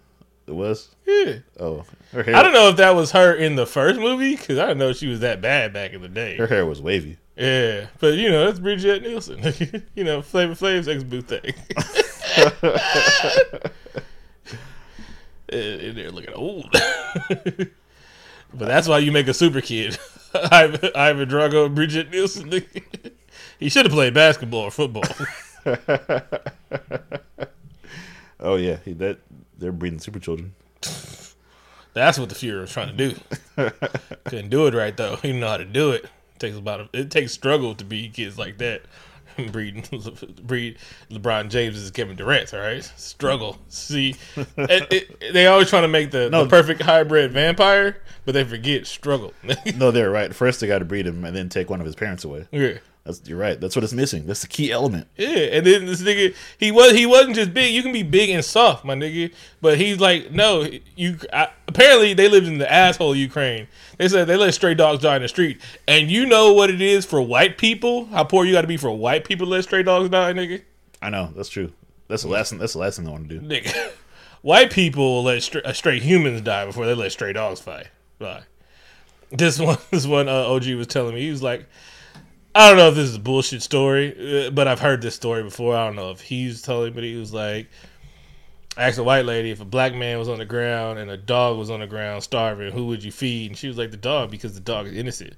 [0.47, 0.95] It was.
[1.07, 2.37] Yeah, Oh, her hair.
[2.37, 4.93] I don't know if that was her in the first movie because I didn't know
[4.93, 6.37] she was that bad back in the day.
[6.37, 7.18] Her hair was wavy.
[7.37, 9.85] Yeah, but you know that's Brigitte Nielsen.
[9.95, 11.55] you know Flavor Flav's ex boo thing.
[15.49, 16.70] and, they're looking old.
[17.32, 17.68] but
[18.53, 19.99] that's why you make a super kid.
[20.34, 22.64] Ivan, Ivan Drago Brigitte Nielsen.
[23.59, 25.05] he should have played basketball or football.
[28.41, 29.18] Oh yeah, he, that
[29.59, 30.55] they're breeding super children.
[31.95, 33.16] That's what the Fuhrer was trying to do.
[34.24, 35.16] Couldn't do it right though.
[35.16, 36.05] He didn't know how to do it.
[36.05, 38.82] it takes about a, it takes struggle to be kids like that.
[39.53, 39.84] Breeding
[40.43, 40.78] breed
[41.11, 42.82] LeBron James is Kevin Durant, all right?
[42.97, 43.57] Struggle.
[43.68, 44.14] See,
[44.57, 46.45] it, it, they always trying to make the, No.
[46.45, 49.32] the perfect hybrid vampire, but they forget struggle.
[49.76, 50.34] No, they're right.
[50.34, 52.47] First, they got to breed him and then take one of his parents away.
[52.51, 52.78] yeah.
[53.09, 53.59] That's you're right.
[53.59, 54.26] That's what it's missing.
[54.26, 55.06] That's the key element.
[55.16, 57.74] Yeah, and then this nigga, he was he wasn't just big.
[57.74, 59.32] You can be big and soft, my nigga.
[59.62, 61.16] But he's like, no, you.
[61.32, 63.66] I, apparently, they lived in the asshole Ukraine.
[63.96, 66.82] They said they let stray dogs die in the street, and you know what it
[66.82, 68.04] is for white people.
[68.06, 70.61] How poor you got to be for white people to let stray dogs die, nigga.
[71.00, 71.72] I know that's true.
[72.09, 72.59] That's the last.
[72.59, 73.40] That's the last thing they want to do.
[73.40, 73.92] Nigga,
[74.42, 77.86] white people let stray, uh, stray humans die before they let stray dogs fight.
[78.20, 78.42] Die.
[79.30, 81.64] This one, this one, uh, OG was telling me he was like,
[82.59, 85.44] I don't know if this is a bullshit story, uh, but I've heard this story
[85.44, 85.76] before.
[85.76, 87.68] I don't know if he's telling, but he was like,
[88.76, 91.16] I asked a white lady if a black man was on the ground and a
[91.16, 93.52] dog was on the ground starving, who would you feed?
[93.52, 95.34] And she was like, the dog because the dog is innocent.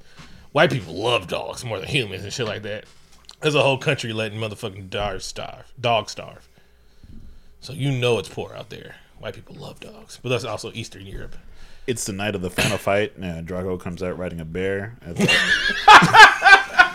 [0.52, 2.86] White people love dogs more than humans and shit like that.
[3.42, 6.48] There's a whole country letting motherfucking dogs starve, dog starve.
[7.60, 8.94] So you know it's poor out there.
[9.18, 11.36] White people love dogs, but that's also Eastern Europe.
[11.86, 13.12] It's the night of the final fight.
[13.18, 14.96] Uh, Drago comes out riding a bear.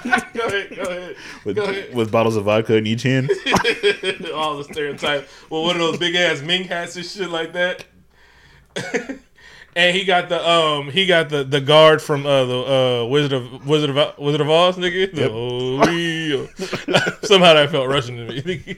[0.05, 0.11] Go
[0.45, 1.15] ahead, go ahead.
[1.43, 1.93] with, Go ahead.
[1.95, 3.29] with bottles of vodka in each hand.
[4.33, 5.27] All the stereotype.
[5.49, 7.85] Well, one of those big ass Ming hats and shit like that.
[9.75, 13.33] and he got the um he got the the guard from uh the uh Wizard
[13.33, 15.13] of Wizard of Wizard of Oz nigga.
[15.15, 15.31] Yep.
[15.31, 16.47] Holy-
[17.27, 18.77] Somehow that felt Russian to me.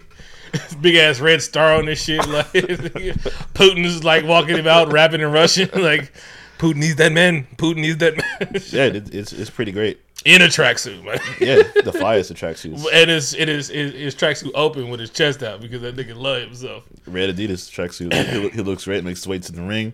[0.82, 2.26] Big ass red star on this shit.
[2.28, 5.70] Like Putin is like walking about rapping in Russian.
[5.74, 6.14] Like
[6.58, 7.48] Putin needs that man.
[7.58, 8.62] Putin needs that man.
[8.72, 10.00] yeah, it, it's it's pretty great.
[10.26, 11.20] in a tracksuit, man.
[11.40, 12.86] Yeah, the flyest of tracksuits.
[12.92, 16.16] And it's it is his, his tracksuit open with his chest out because that nigga
[16.16, 16.84] love himself.
[17.06, 18.14] Red Adidas tracksuit.
[18.14, 19.04] He, he looks great.
[19.04, 19.94] Makes his way to the ring.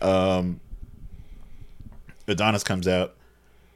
[0.00, 0.60] Um,
[2.26, 3.14] Adonis comes out,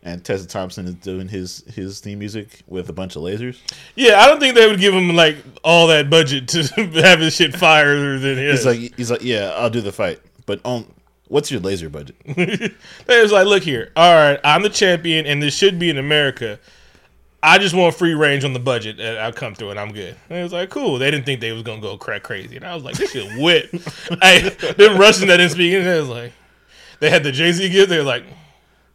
[0.03, 3.59] and Tessa Thompson is doing his his theme music with a bunch of lasers.
[3.95, 6.63] Yeah, I don't think they would give him like all that budget to
[7.03, 8.65] have his shit fire than his.
[8.65, 10.87] He's like, he's like, yeah, I'll do the fight, but on
[11.35, 12.15] what's your laser budget?
[13.07, 15.99] they was like, look here, all right, I'm the champion, and this should be in
[15.99, 16.61] America.
[17.43, 20.17] I just want free range on the budget, and I'll come through, and I'm good.
[20.29, 20.97] And it was like, cool.
[20.97, 23.37] They didn't think they was gonna go crack crazy, and I was like, this shit
[23.37, 23.65] wet.
[24.23, 26.33] hey, them Russians that didn't speak English, they was like,
[27.01, 27.91] they had the Jay Z gift.
[27.91, 28.25] They were like,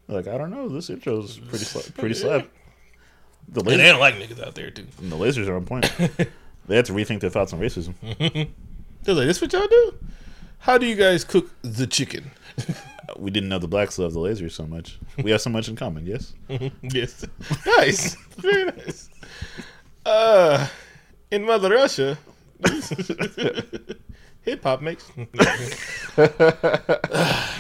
[0.08, 2.48] Like, I don't know, this intro's pretty sla- pretty slap.
[3.50, 4.88] The and they don't like niggas out there too.
[5.02, 5.92] the lasers are on point.
[6.68, 7.96] they had to rethink their thoughts on racism.
[9.04, 9.94] They're like, this what y'all do?
[10.60, 12.32] How do you guys cook the chicken?
[13.18, 15.00] We didn't know the blacks love the lasers so much.
[15.22, 16.06] We have so much in common.
[16.06, 16.34] Yes.
[16.84, 17.26] yes.
[17.66, 18.16] Nice.
[18.38, 19.10] Very nice.
[20.06, 20.68] Uh,
[21.32, 22.18] in Mother Russia,
[24.50, 25.10] hip hop makes.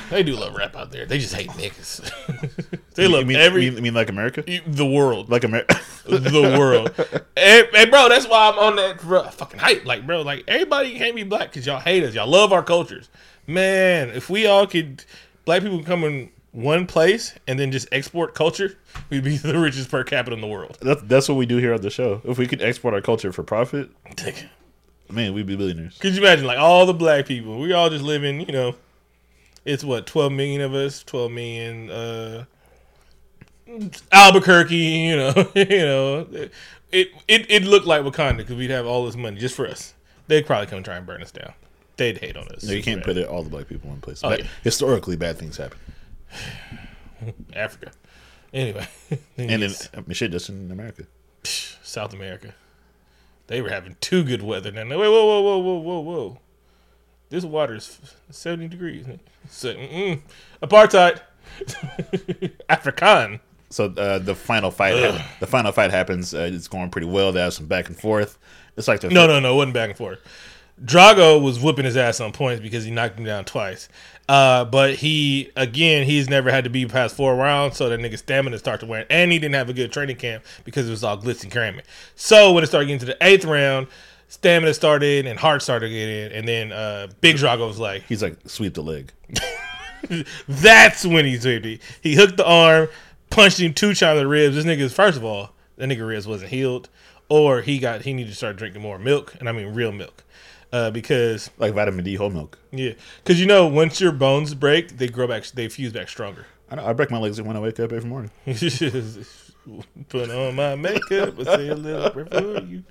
[0.10, 1.06] they do love rap out there.
[1.06, 2.02] They just hate niggas.
[2.96, 4.44] they You love mean, every you mean, like America?
[4.68, 5.80] the world, Like America?
[6.06, 6.92] the world.
[7.38, 9.86] and, and bro, that's why I'm on that bro, fucking hype.
[9.86, 12.14] Like, bro, like everybody can't be black because y'all hate us.
[12.14, 13.10] Y'all love our cultures.
[13.48, 15.06] Man, if we all could,
[15.46, 18.76] black people come in one place and then just export culture,
[19.10, 20.78] we'd be the richest per capita in the world.
[20.82, 22.22] That's that's what we do here on the show.
[22.24, 23.90] If we could export our culture for profit,
[25.12, 25.98] man, we'd be billionaires.
[25.98, 27.60] Could you imagine, like all the black people?
[27.60, 28.76] We all just live in, you know,
[29.66, 31.90] it's what twelve million of us, twelve million.
[31.90, 32.46] uh
[34.12, 36.28] Albuquerque, you know, you know,
[36.92, 39.94] it it it looked like Wakanda because we'd have all this money just for us.
[40.28, 41.54] They'd probably come try and burn us down.
[41.98, 42.64] They'd hate on us.
[42.64, 44.22] No, you can't Super put it, all the black people in one place.
[44.24, 44.46] Oh, yeah.
[44.64, 45.78] Historically, bad things happen.
[47.56, 47.92] Africa.
[48.54, 48.88] Anyway,
[49.38, 51.04] and in it's shit, just in America.
[51.44, 52.54] South America,
[53.50, 54.72] they were having too good weather.
[54.72, 56.40] Now, wait, whoa, whoa, whoa, whoa, whoa, whoa!
[57.30, 59.06] This water is seventy degrees.
[59.50, 60.22] So, mm-mm.
[60.62, 61.20] apartheid,
[62.70, 63.40] Afrikaan.
[63.72, 65.22] So uh, the final fight, Ugh.
[65.40, 66.34] the final fight happens.
[66.34, 67.32] Uh, it's going pretty well.
[67.32, 68.38] They have some back and forth.
[68.78, 70.20] It's like the No, no, no, it wasn't back and forth.
[70.84, 73.90] Drago was whooping his ass on points because he knocked him down twice.
[74.30, 78.16] Uh, but he, again, he's never had to be past four rounds, so that nigga
[78.16, 79.08] stamina started to wear.
[79.10, 81.82] And he didn't have a good training camp because it was all glitz and cramming.
[82.16, 83.88] So when it started getting to the eighth round,
[84.28, 86.32] stamina started and heart started getting, in.
[86.32, 89.12] And then uh, Big Drago was like, He's like sweep the leg.
[90.48, 91.82] that's when he swept it.
[92.00, 92.88] He hooked the arm,
[93.32, 94.56] punched him two times in the ribs.
[94.56, 96.88] This nigga's first of all, that nigga ribs wasn't healed,
[97.30, 100.24] or he got he needed to start drinking more milk, and I mean real milk,
[100.72, 102.58] uh, because Like vitamin D whole milk.
[102.72, 102.94] yeah,
[103.24, 106.46] because you know once your bones break, they grow back, they fuse back stronger.
[106.72, 108.32] I, know, I break my legs when I wake up every morning.
[110.10, 112.84] Put on my makeup, and say a little prayer for you.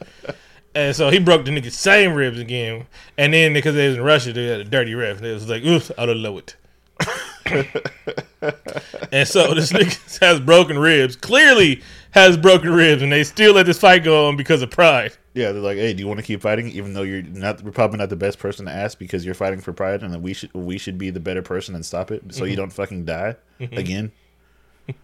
[0.75, 4.03] And so he broke the nigga's same ribs again, and then because they was in
[4.05, 5.19] Russia, they had a dirty ref.
[5.19, 6.57] They was like, "Oops, don't low it."
[9.13, 11.17] and so this nigga has broken ribs.
[11.17, 11.83] Clearly
[12.19, 15.13] has broken ribs, and they still let this fight go on because of pride.
[15.35, 17.73] Yeah, they're like, hey, do you want to keep fighting, even though you're not, you're
[17.73, 20.53] probably not the best person to ask because you're fighting for pride, and we should
[20.55, 22.63] we should be the better person and stop it, so you mm-hmm.
[22.63, 23.77] don't fucking die mm-hmm.
[23.77, 24.13] again.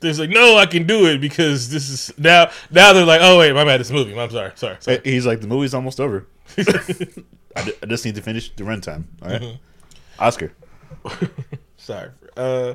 [0.00, 3.20] They're just like, "No, I can do it because this is now." Now they're like,
[3.22, 3.80] "Oh wait, my bad.
[3.80, 4.18] It's a movie.
[4.18, 5.00] I'm sorry, sorry." sorry.
[5.04, 6.26] He's like, the movie's almost over.
[7.56, 9.04] I, just need to finish the runtime.
[9.22, 9.40] All right?
[9.40, 10.22] Mm-hmm.
[10.22, 10.52] Oscar.
[11.86, 12.10] Sorry.
[12.36, 12.74] Uh,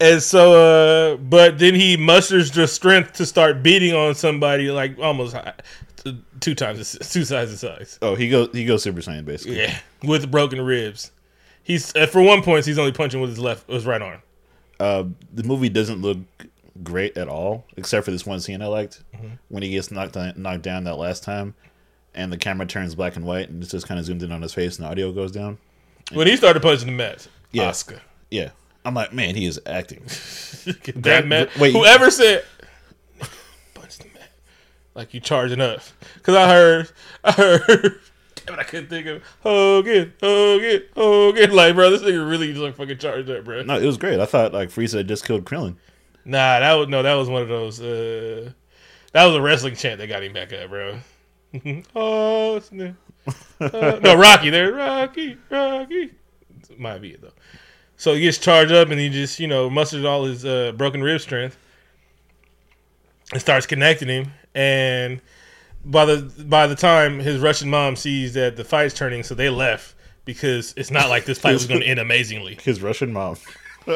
[0.00, 4.96] and so, uh, but then he musters the strength to start beating on somebody like
[5.00, 5.54] almost hi-
[5.96, 7.98] t- two times, two sides the size.
[8.00, 9.58] Oh, he goes he goes Super Saiyan basically.
[9.58, 11.10] Yeah, with broken ribs.
[11.64, 14.22] He's uh, for one point he's only punching with his left, his right arm.
[14.78, 16.18] Uh, the movie doesn't look
[16.84, 19.02] great at all, except for this one scene I liked
[19.48, 21.54] when he gets knocked down, knocked down that last time,
[22.14, 24.42] and the camera turns black and white, and it's just kind of zoomed in on
[24.42, 25.58] his face, and the audio goes down.
[26.12, 27.64] When he started punching the mat, Yeah.
[27.68, 28.00] Oscar,
[28.34, 28.50] Yeah,
[28.84, 30.02] I'm like, man, he is acting.
[30.96, 31.72] that man, wait.
[31.72, 32.44] whoever said
[33.74, 34.08] punch the
[34.94, 35.82] like you charging up?
[36.16, 36.90] Because I heard,
[37.22, 38.00] I heard.
[38.44, 39.22] Damn it, I couldn't think of it.
[39.40, 41.52] Hogan, Hogan, Hogan.
[41.52, 43.62] Like, bro, this nigga really just like fucking charged up, bro.
[43.62, 44.18] No, it was great.
[44.18, 45.76] I thought like Frieza had just killed Krillin.
[46.24, 47.80] Nah, that was no, that was one of those.
[47.80, 48.50] Uh,
[49.12, 50.98] that was a wrestling chant that got him back up, bro.
[51.94, 52.60] oh.
[53.60, 56.10] Uh, no, Rocky there, Rocky, Rocky.
[56.76, 57.32] Might be it though.
[58.04, 61.02] So he gets charged up and he just, you know, musters all his uh, broken
[61.02, 61.56] rib strength
[63.32, 64.30] and starts connecting him.
[64.54, 65.22] And
[65.86, 69.48] by the by the time his Russian mom sees that the fight's turning, so they
[69.48, 69.94] left
[70.26, 72.58] because it's not like this fight was going to end amazingly.
[72.62, 73.36] His Russian mom.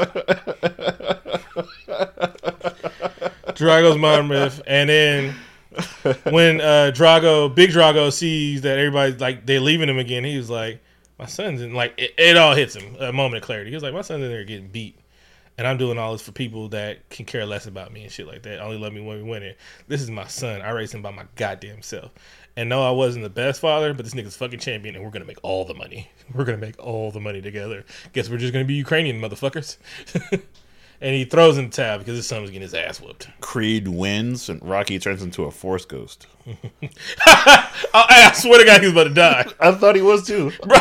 [3.51, 5.35] Drago's mom riff, and then
[6.31, 10.49] when uh, Drago, Big Drago, sees that everybody's like they're leaving him again, he was
[10.49, 10.83] like,
[11.19, 13.71] "My son's in." Like it, it all hits him a moment of clarity.
[13.71, 14.99] He was like, "My son's in there getting beat."
[15.57, 18.29] And I'm doing all this for people that can care less about me and shit
[18.29, 18.61] like that.
[18.61, 19.59] Only love me when we win it.
[19.89, 20.63] This is my son.
[20.63, 22.13] I raised him by my goddamn self.
[22.57, 25.25] And no, I wasn't the best father, but this nigga's fucking champion, and we're gonna
[25.25, 26.11] make all the money.
[26.35, 27.85] We're gonna make all the money together.
[28.13, 29.79] Guess we're just gonna be Ukrainian motherfuckers.
[31.01, 33.29] and he throws in the towel because his son was getting his ass whooped.
[33.41, 36.27] Creed wins, and Rocky turns into a Force ghost.
[37.27, 40.51] I, I swear to God, he was about to die, I thought he was too,
[40.63, 40.79] bro.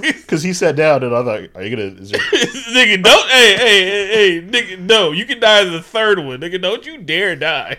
[0.00, 3.28] because he sat down, and I thought, "Are you gonna?" There, nigga, don't.
[3.28, 5.12] Hey, hey, hey, hey, nigga, no.
[5.12, 6.60] You can die in the third one, nigga.
[6.60, 7.78] Don't you dare die.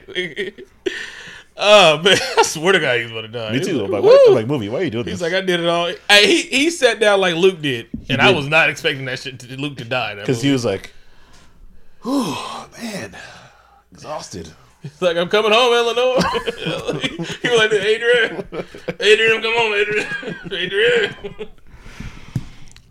[1.58, 3.52] Oh man, I swear to God, he's was about to die.
[3.54, 3.86] me too.
[3.86, 4.28] I'm like, what?
[4.28, 5.28] I'm like, movie, why are you doing He's this?
[5.28, 5.90] He's like, I did it all.
[6.10, 9.40] Hey, he he sat down like Luke did, and I was not expecting that shit
[9.40, 10.16] to Luke to die.
[10.16, 10.92] Because he was like,
[12.06, 13.18] "Oh man,
[13.92, 14.54] exhausted."
[14.86, 16.22] He's like, I'm coming home, Eleanor.
[17.42, 18.46] he was like, Adrian,
[19.00, 20.08] Adrian, come home, Adrian,
[20.52, 21.50] Adrian.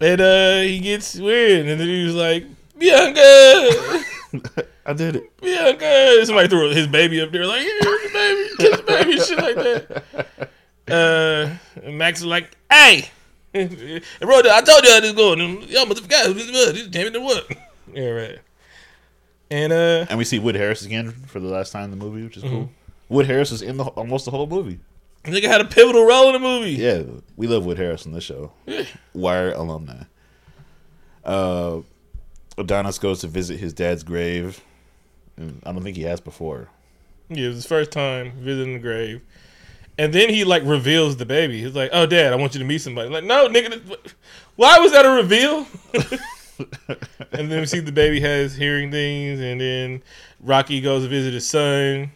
[0.00, 2.46] And uh, he gets weird, and then he was like,
[2.76, 3.20] Bianca,
[4.86, 5.40] I did it.
[5.40, 6.26] Bianca.
[6.26, 9.54] Somebody threw his baby up there, like, here's the baby, kiss the baby, shit like
[9.54, 10.48] that.
[10.92, 13.08] Uh, and Max is like, hey,
[13.54, 15.62] and bro, I told you how this going.
[15.68, 16.72] Y'all must forgot who this was.
[16.72, 17.46] This damn it, what?
[17.92, 18.38] Yeah, right.
[19.50, 22.22] And uh, And we see Wood Harris again for the last time in the movie,
[22.24, 22.54] which is Mm-hmm.
[22.54, 22.70] cool.
[23.08, 24.80] Wood Harris is in the almost the whole movie.
[25.24, 26.72] nigga had a pivotal role in the movie.
[26.72, 27.02] Yeah,
[27.36, 28.52] we love Wood Harris on this show.
[29.12, 30.04] Wire alumni.
[31.24, 31.80] Uh,
[32.58, 34.60] Adonis goes to visit his dad's grave.
[35.36, 36.68] And I don't think he has before.
[37.28, 39.20] Yeah, it was his first time visiting the grave.
[39.98, 41.60] And then he like reveals the baby.
[41.62, 43.80] He's like, "Oh, Dad, I want you to meet somebody." like, no, nigga,
[44.56, 45.66] why was that a reveal?
[47.32, 50.02] and then we see the baby has hearing things, and then
[50.40, 52.12] Rocky goes to visit his son,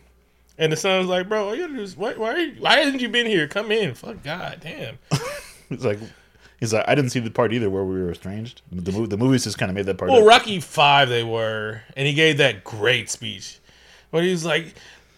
[0.59, 3.49] and the son's like, "Bro, you is why why why hasn't you been here?
[3.49, 4.99] Come in, fuck, god damn."
[5.69, 5.99] He's like,
[6.61, 8.63] he's like, I didn't see the part either where we were estranged.
[8.73, 10.11] The the movies just kind of made that part.
[10.11, 10.27] Well, up.
[10.27, 13.61] Rocky Five, they were, and he gave that great speech
[14.11, 14.75] but he was like,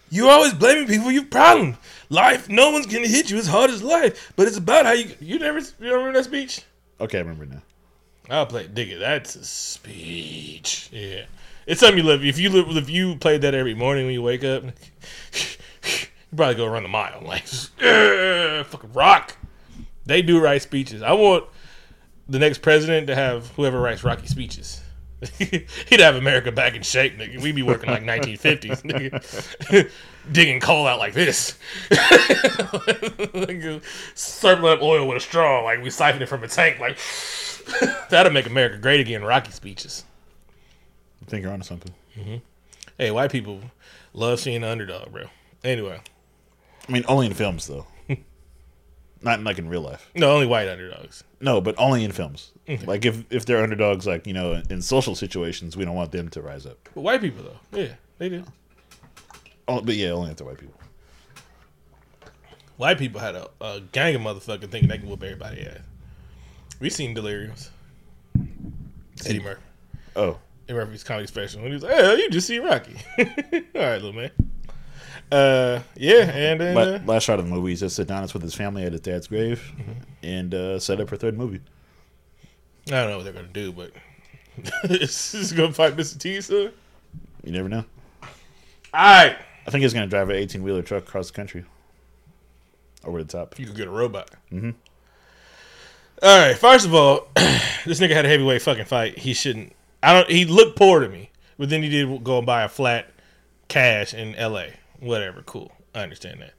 [0.09, 1.77] "You always blaming people for your problem.
[2.09, 5.15] Life, no one's gonna hit you as hard as life, but it's about how you."
[5.19, 6.61] You never, you remember that speech?
[6.99, 7.61] okay, I remember now.
[8.31, 8.67] I'll play.
[8.67, 8.99] Dig it.
[8.99, 10.89] That's a speech.
[10.91, 11.25] Yeah,
[11.67, 12.23] it's something you live.
[12.23, 14.71] If you live, if you played that every morning when you wake up, you
[16.35, 17.21] probably go run a mile.
[17.25, 19.37] Like, fucking rock.
[20.05, 21.01] They do write speeches.
[21.01, 21.45] I want
[22.29, 24.81] the next president to have whoever writes Rocky speeches.
[25.37, 27.39] He'd have America back in shape, nigga.
[27.41, 28.81] We'd be working like 1950s,
[29.71, 29.91] nigga.
[30.31, 31.59] Digging coal out like this.
[31.91, 36.79] Nigga, uh, Circling up oil with a straw, like we siphon it from a tank,
[36.79, 36.97] like
[38.09, 39.23] that'll make America great again.
[39.23, 40.03] Rocky speeches.
[41.21, 41.93] I think you're onto something.
[42.17, 42.35] Mm-hmm.
[42.97, 43.61] Hey, white people
[44.13, 45.23] love seeing the underdog, bro.
[45.63, 46.01] Anyway,
[46.87, 47.87] I mean, only in films though.
[49.21, 50.09] Not like in real life.
[50.15, 51.23] no, only white underdogs.
[51.39, 52.51] No, but only in films.
[52.67, 52.85] Mm-hmm.
[52.85, 56.29] Like if if they're underdogs, like you know, in social situations, we don't want them
[56.29, 56.89] to rise up.
[56.95, 58.43] But white people, though, yeah, they do.
[59.67, 60.79] Oh, but yeah, only if they're white people.
[62.77, 65.77] White people had a, a gang of motherfuckers thinking they can whoop everybody ass.
[66.81, 67.69] We seen Delirious.
[69.25, 69.61] Eddie Murphy.
[70.15, 71.61] Oh, Eddie Murphy's comedy special.
[71.61, 73.25] When he was like, "Hey, you just see Rocky." All
[73.75, 74.31] right, little man.
[75.31, 78.43] Uh, yeah, and then La- uh, last shot of the movie, he's just Adonis with
[78.43, 79.63] his family at his dad's grave,
[80.23, 81.61] and uh, set up for third movie.
[82.87, 83.91] I don't know what they're gonna do, but
[84.89, 86.17] just gonna fight Mr.
[86.17, 86.71] T, son.
[87.43, 87.85] You never know.
[88.93, 91.63] All right, I think he's gonna drive an eighteen wheeler truck across the country,
[93.05, 93.57] over the top.
[93.59, 94.31] you could get a robot.
[94.51, 94.71] Mm-hmm.
[96.23, 99.17] All right, first of all, this nigga had a heavyweight fucking fight.
[99.17, 99.75] He shouldn't.
[100.03, 100.29] I don't.
[100.29, 103.09] He looked poor to me, but then he did go and buy a flat
[103.67, 104.73] cash in L.A.
[104.99, 105.71] Whatever, cool.
[105.95, 106.53] I understand that.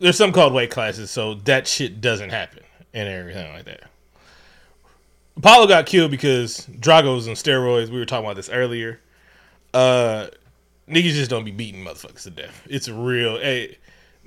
[0.00, 3.84] There's some called weight classes, so that shit doesn't happen and everything like that.
[5.36, 7.90] Apollo got killed because Drago was on steroids.
[7.90, 9.00] We were talking about this earlier.
[9.72, 10.28] Uh,
[10.88, 12.66] niggas just don't be beating motherfuckers to death.
[12.68, 13.38] It's real.
[13.38, 13.78] Hey,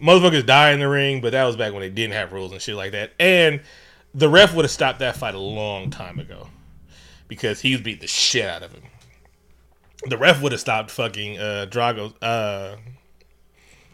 [0.01, 2.61] motherfuckers die in the ring, but that was back when they didn't have rules and
[2.61, 3.11] shit like that.
[3.19, 3.61] And
[4.17, 6.47] the ref would have stopped that fight a long time ago
[7.27, 8.81] because he was beat the shit out of him.
[10.07, 12.13] the ref would have stopped fucking uh Drago.
[12.21, 12.75] Uh,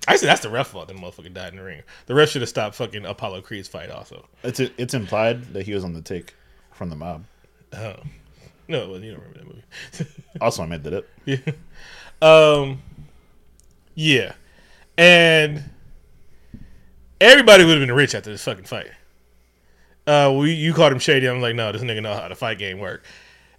[0.08, 0.88] actually, that's the ref fault.
[0.88, 1.82] That motherfucker died in the ring.
[2.06, 3.90] The ref should have stopped fucking Apollo Creed's fight.
[3.92, 6.34] Also, It's it's implied that he was on the take
[6.72, 7.26] from the mob.
[7.74, 7.96] oh
[8.70, 10.12] no, well, you don't remember that movie.
[10.42, 11.06] Also, I made that up.
[11.26, 11.38] Yeah.
[12.22, 12.82] Um.
[13.96, 14.34] Yeah,
[14.98, 15.64] and
[17.22, 18.88] everybody would have been rich after this fucking fight.
[20.06, 21.28] Uh, we you called him shady.
[21.28, 23.04] I'm like, no, this nigga know how the fight game work.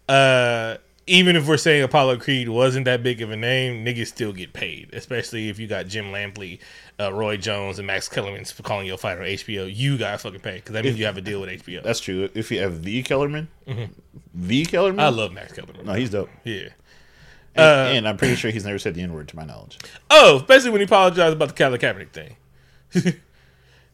[0.08, 0.76] Uh,
[1.06, 4.52] even if we're saying Apollo Creed wasn't that big of a name, niggas still get
[4.54, 4.90] paid.
[4.94, 6.60] Especially if you got Jim Lampley,
[6.98, 9.70] uh, Roy Jones, and Max Kellerman for calling you a fight on HBO.
[9.74, 11.82] You got fucking paid because that means you have a deal with HBO.
[11.82, 12.28] That's true.
[12.34, 13.48] If you have the Kellerman,
[14.34, 15.00] the Kellerman, Mm-hmm.
[15.00, 15.84] I love Max Kellerman.
[15.86, 16.30] no, he's dope.
[16.44, 16.68] yeah.
[17.56, 19.78] And, Uh, and I'm pretty sure he's never said the N word to my knowledge.
[20.10, 22.36] Oh, especially when he apologized about the Colin Kaepernick thing.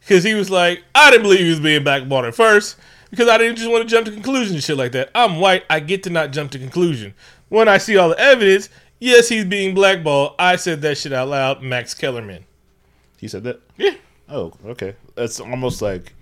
[0.00, 2.76] Because he was like, I didn't believe he was being blackballed at first
[3.10, 5.10] because I didn't just want to jump to conclusions and shit like that.
[5.14, 5.64] I'm white.
[5.70, 7.14] I get to not jump to conclusion.
[7.48, 10.34] When I see all the evidence, yes, he's being blackballed.
[10.38, 11.62] I said that shit out loud.
[11.62, 12.44] Max Kellerman.
[13.18, 13.60] He said that.
[13.76, 13.94] Yeah.
[14.28, 14.96] Oh, okay.
[15.14, 16.14] That's almost like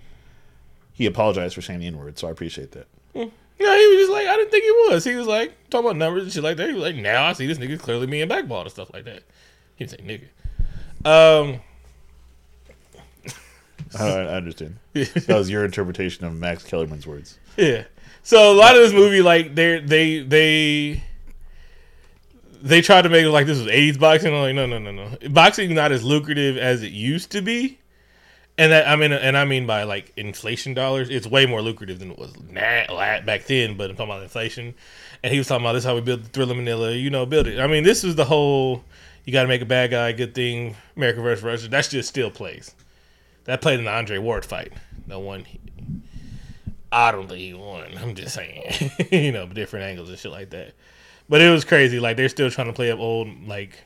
[0.93, 2.87] he apologized for saying the N word, so I appreciate that.
[3.13, 5.03] Yeah, he was just like, I didn't think he was.
[5.03, 6.69] He was like, talking about numbers and shit like that.
[6.69, 9.23] He was like, now I see this nigga clearly being blackballed and stuff like that.
[9.75, 10.29] He didn't say
[11.05, 11.49] nigga.
[11.49, 11.59] Um,
[13.97, 14.77] I, I understand.
[14.93, 17.37] That was your interpretation of Max Kellerman's words.
[17.57, 17.83] Yeah.
[18.23, 21.03] So a lot of this movie, like they they they
[22.61, 24.33] they tried to make it like this was '80s boxing.
[24.33, 25.29] I'm like, no, no, no, no.
[25.29, 27.79] Boxing is not as lucrative as it used to be,
[28.57, 31.99] and that I mean, and I mean by like inflation dollars, it's way more lucrative
[31.99, 33.77] than it was back then.
[33.77, 34.75] But I'm talking about inflation,
[35.23, 36.91] and he was talking about this is how we build the Thriller Manila.
[36.91, 37.59] You know, build it.
[37.59, 38.83] I mean, this is the whole.
[39.25, 40.75] You got to make a bad guy a good thing.
[40.95, 41.67] America versus Russia.
[41.67, 42.73] That's just still plays.
[43.49, 44.73] That played in the Andre Ward fight.
[45.07, 45.43] The one.
[45.43, 45.59] He,
[46.91, 47.97] I don't think he won.
[47.97, 50.75] I'm just saying, you know, different angles and shit like that.
[51.27, 51.99] But it was crazy.
[51.99, 53.85] Like they're still trying to play up old like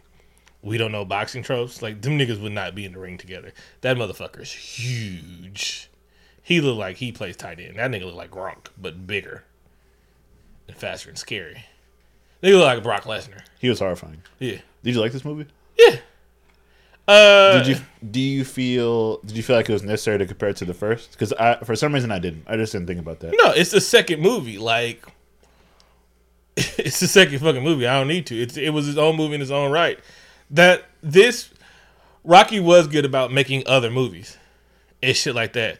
[0.61, 1.81] we don't know boxing tropes.
[1.81, 3.53] Like them niggas would not be in the ring together.
[3.79, 5.89] That motherfucker's huge.
[6.41, 7.77] He looked like he plays tight end.
[7.77, 9.45] That nigga look like Gronk, but bigger
[10.67, 11.63] and faster and scary.
[12.41, 13.39] They look like Brock Lesnar.
[13.61, 14.23] He was horrifying.
[14.39, 15.45] Yeah, Did you like this movie?
[17.07, 17.75] Uh, Did you
[18.11, 20.73] do you feel did you feel like it was necessary to compare it to the
[20.73, 21.11] first?
[21.11, 22.45] Because I for some reason I didn't.
[22.47, 23.35] I just didn't think about that.
[23.37, 24.57] No, it's the second movie.
[24.57, 25.05] Like,
[26.57, 27.87] it's the second fucking movie.
[27.87, 28.41] I don't need to.
[28.41, 29.99] It's it was his own movie in his own right.
[30.51, 31.49] That this
[32.23, 34.37] Rocky was good about making other movies
[35.01, 35.79] and shit like that.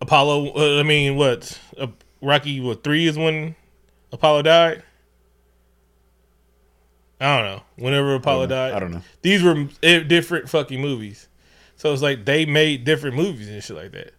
[0.00, 0.52] Apollo.
[0.54, 1.58] Uh, I mean, what?
[1.76, 1.88] Uh,
[2.22, 2.60] Rocky.
[2.60, 3.56] What three is when
[4.12, 4.82] Apollo died.
[7.20, 7.62] I don't know.
[7.76, 9.02] Whenever Apollo I died, I don't know.
[9.22, 11.28] These were eh, different fucking movies.
[11.76, 14.14] So it's like they made different movies and shit like that.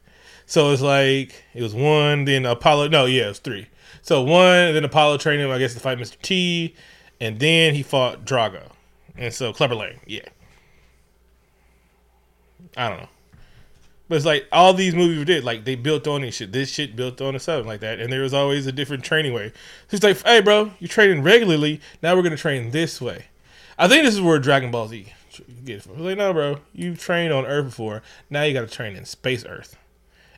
[0.45, 2.87] So it's like it was one, then Apollo.
[2.87, 3.67] No, yeah, it was three.
[4.01, 6.19] So one, then Apollo trained him, I guess, to fight Mr.
[6.21, 6.75] T,
[7.19, 8.71] and then he fought Drago,
[9.17, 9.99] and so Clubber Lang.
[10.05, 10.21] Yeah,
[12.77, 13.09] I don't know,
[14.07, 16.51] but it's like all these movies did, like they built on this shit.
[16.51, 19.33] This shit built on a itself like that, and there was always a different training
[19.33, 19.49] way.
[19.89, 21.81] So it's like, hey, bro, you're training regularly.
[22.01, 23.25] Now we're gonna train this way.
[23.77, 25.13] I think this is where Dragon Ball Z
[25.65, 25.93] get it from.
[25.93, 28.01] It's like, no, bro, you trained on Earth before.
[28.29, 29.77] Now you got to train in space Earth,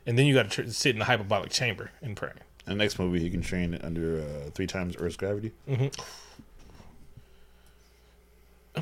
[0.06, 2.32] and then you got to tr- sit in the hyperbolic chamber and pray.
[2.66, 5.52] The next movie, he can train under uh, three times Earth's gravity.
[5.68, 5.90] I'm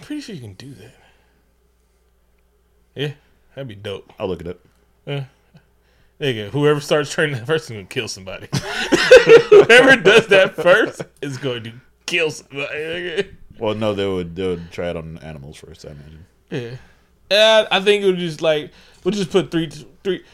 [0.00, 0.94] pretty sure you can do that.
[2.94, 3.12] Yeah,
[3.54, 4.12] that'd be dope.
[4.18, 4.58] I'll look it up.
[5.08, 5.22] Uh,
[6.18, 6.50] there you.
[6.50, 8.48] Whoever starts training that first is to kill somebody.
[9.50, 11.72] Whoever does that first is going to
[12.06, 13.30] kill somebody.
[13.58, 15.84] Well, no, they would they would try it on animals first.
[15.86, 16.26] I imagine.
[16.50, 16.76] Yeah.
[17.30, 18.72] Yeah, I think it would just like
[19.04, 19.70] we'll just put three
[20.02, 20.24] three.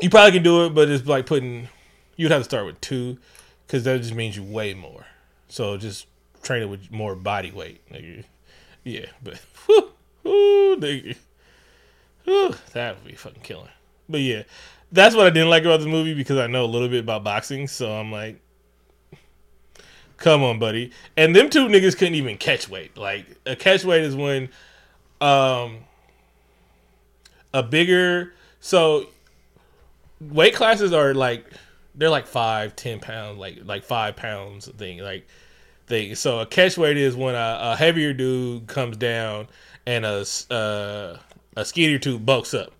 [0.00, 1.68] You probably can do it, but it's like putting.
[2.16, 3.18] You'd have to start with two,
[3.66, 5.06] because that just means you weigh more.
[5.48, 6.06] So just
[6.42, 7.80] train it with more body weight.
[7.90, 8.24] Nigga.
[8.84, 9.90] Yeah, but whew,
[10.22, 11.16] whew, nigga.
[12.24, 13.68] Whew, that would be fucking killing.
[14.08, 14.42] But yeah,
[14.90, 17.24] that's what I didn't like about the movie because I know a little bit about
[17.24, 18.40] boxing, so I'm like,
[20.18, 20.92] come on, buddy.
[21.16, 22.96] And them two niggas couldn't even catch weight.
[22.96, 24.48] Like a catch weight is when
[25.20, 25.78] um
[27.54, 29.06] a bigger so
[30.20, 31.46] weight classes are like
[31.94, 35.26] they're like five ten pounds like like five pounds thing like
[35.86, 39.46] thing so a catch weight is when a, a heavier dude comes down
[39.86, 41.18] and a uh,
[41.56, 42.72] a skinnier dude bulks up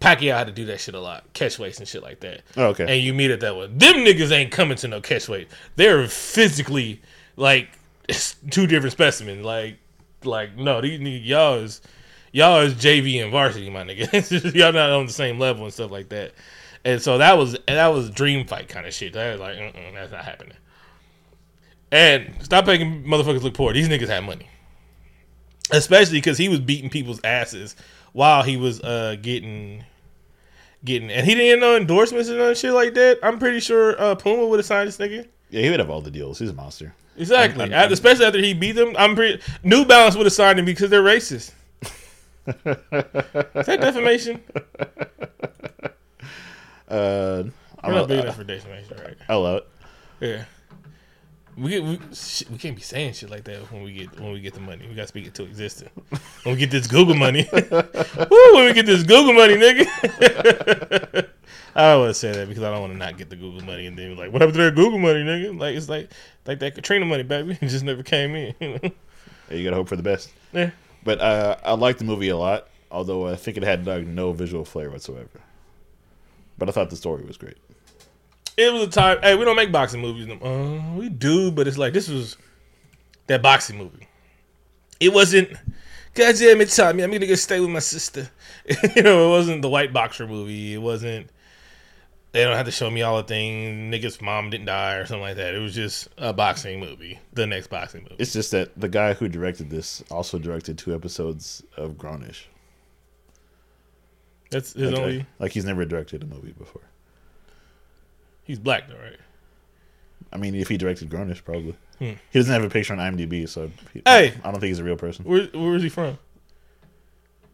[0.00, 2.66] Pacquiao had to do that shit a lot catch weights and shit like that Oh,
[2.66, 2.84] okay.
[2.94, 3.66] and you meet it that way.
[3.68, 5.48] Them niggas ain't coming to no catch weight.
[5.76, 7.00] They're physically
[7.36, 7.70] like
[8.50, 9.44] two different specimens.
[9.44, 9.78] Like,
[10.24, 11.80] like no, these niggas, y'all is
[12.32, 14.54] y'all is JV and varsity, my nigga.
[14.54, 16.32] Y'all not on the same level and stuff like that.
[16.84, 19.14] And so that was that was dream fight kind of shit.
[19.14, 20.56] That was like, Mm-mm, that's not happening.
[21.90, 23.72] And stop making motherfuckers look poor.
[23.72, 24.48] These niggas had money,
[25.70, 27.76] especially because he was beating people's asses
[28.14, 29.84] while he was uh getting
[30.84, 33.18] getting, and he didn't get no endorsements and none shit like that.
[33.22, 35.26] I'm pretty sure uh, Puma would have signed this nigga.
[35.50, 36.38] Yeah, he would have all the deals.
[36.38, 36.94] He's a monster.
[37.16, 37.62] Exactly.
[37.64, 39.42] I'm- I'm- especially after he beat them, I'm pretty.
[39.62, 41.52] New Balance would have signed him because they're racist.
[42.46, 42.54] Is
[43.66, 44.42] that defamation?
[46.88, 47.44] Uh,
[47.82, 49.16] I'm We're not big enough for defamation, right?
[49.28, 49.68] I love it.
[50.26, 50.44] Yeah.
[51.56, 52.00] We, we
[52.50, 54.86] we can't be saying shit like that when we get when we get the money.
[54.88, 55.90] We gotta speak it to existence.
[56.42, 58.54] When we get this Google money, woo!
[58.54, 61.28] When we get this Google money, nigga.
[61.76, 63.64] I don't want to say that because I don't want to not get the Google
[63.64, 65.58] money and then be like, what happened to that Google money, nigga?
[65.58, 66.10] Like it's like
[66.46, 67.58] like that Katrina money, baby.
[67.60, 68.54] It just never came in.
[68.60, 68.90] You know?
[69.50, 70.30] You gotta hope for the best.
[70.52, 70.70] Yeah.
[71.04, 74.32] But uh, I liked the movie a lot, although I think it had like no
[74.32, 75.40] visual flair whatsoever.
[76.58, 77.58] But I thought the story was great.
[78.56, 79.18] It was a time.
[79.22, 80.26] Hey, we don't make boxing movies.
[80.26, 82.36] no- Uh, we do, but it's like this was
[83.26, 84.06] that boxing movie.
[85.00, 85.50] It wasn't.
[86.14, 87.02] God damn it, Tommy!
[87.02, 88.28] I'm gonna go stay with my sister.
[88.94, 90.74] you know, it wasn't the white boxer movie.
[90.74, 91.28] It wasn't.
[92.30, 93.94] They don't have to show me all the things.
[93.94, 95.54] Niggas' mom didn't die or something like that.
[95.54, 97.18] It was just a boxing movie.
[97.32, 98.16] The next boxing movie.
[98.18, 102.44] It's just that the guy who directed this also directed two episodes of Grownish.
[104.50, 105.26] That's his Like, only.
[105.38, 106.82] like he's never directed a movie before.
[108.44, 109.18] He's black though, right?
[110.32, 111.76] I mean, if he directed Grownish, probably.
[111.98, 112.12] Hmm.
[112.30, 114.34] He doesn't have a picture on IMDb, so he, Hey!
[114.42, 115.24] I don't think he's a real person.
[115.24, 116.18] Where Where is he from?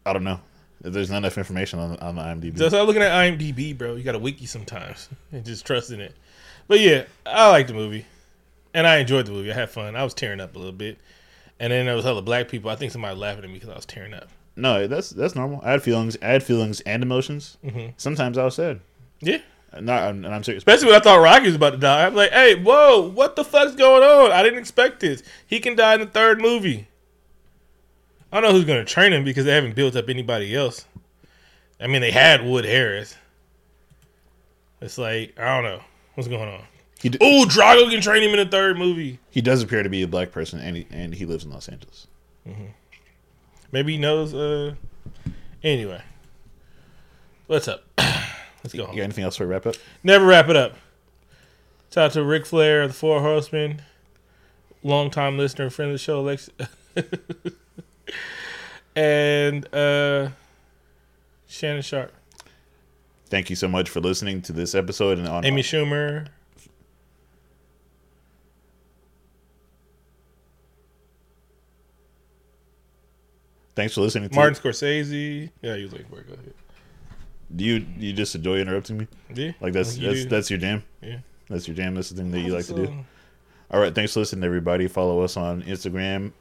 [0.05, 0.39] I don't know.
[0.83, 2.57] There's not enough information on on the IMDb.
[2.57, 3.95] So start looking at IMDb, bro.
[3.95, 6.15] You got to wiki sometimes and just trust in it.
[6.67, 8.05] But yeah, I like the movie,
[8.73, 9.51] and I enjoyed the movie.
[9.51, 9.95] I had fun.
[9.95, 10.97] I was tearing up a little bit,
[11.59, 12.71] and then there was hella black people.
[12.71, 14.29] I think somebody was laughing at me because I was tearing up.
[14.55, 15.61] no, that's that's normal.
[15.63, 16.17] I had feelings.
[16.21, 17.57] I had feelings and emotions.
[17.63, 17.91] Mm-hmm.
[17.97, 18.79] Sometimes I was sad.
[19.21, 19.37] Yeah,
[19.79, 20.61] No, I'm, and I'm serious.
[20.61, 22.05] especially when I thought Rocky was about to die.
[22.05, 24.31] I'm like, hey, whoa, what the fuck's going on?
[24.33, 25.23] I didn't expect this.
[25.47, 26.87] He can die in the third movie.
[28.33, 30.85] I don't know who's gonna train him because they haven't built up anybody else.
[31.79, 33.15] I mean, they had Wood Harris.
[34.81, 35.81] It's like I don't know
[36.15, 36.63] what's going on.
[37.01, 39.19] D- Oh, Drago can train him in the third movie.
[39.31, 41.67] he does appear to be a black person, and he, and he lives in Los
[41.67, 42.07] Angeles.
[43.71, 44.33] Maybe he knows.
[44.33, 44.75] Uh,
[45.63, 46.01] anyway,
[47.47, 47.83] what's up?
[48.63, 49.75] Let's go You got anything else for a wrap up?
[50.03, 50.75] Never wrap it up.
[51.93, 53.81] Shout out to Ric Flair, the Four Horsemen,
[54.83, 56.49] longtime listener, and friend of the show, Lex,
[58.95, 60.29] and uh,
[61.47, 62.13] Shannon Sharpe,
[63.31, 66.27] Thank you so much for listening to this episode and on Amy Schumer.
[73.73, 74.29] Thanks for listening.
[74.29, 75.49] To Martin Scorsese.
[75.61, 76.27] Yeah, you was looking for it.
[76.27, 76.53] Go ahead.
[77.55, 79.07] Do you you just enjoy interrupting me?
[79.33, 80.29] Yeah, Like that's that's do.
[80.29, 80.83] that's your jam.
[81.01, 81.19] Yeah.
[81.49, 81.95] That's your jam.
[81.95, 82.93] That's the thing that you like to do.
[83.71, 83.93] All right.
[83.93, 84.87] Thanks for listening, everybody.
[84.87, 86.31] Follow us on Instagram,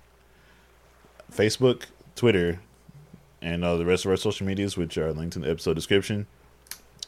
[1.33, 1.83] Facebook,
[2.17, 2.61] Twitter,
[3.43, 6.27] and uh, the rest of our social medias, which are linked in the episode description.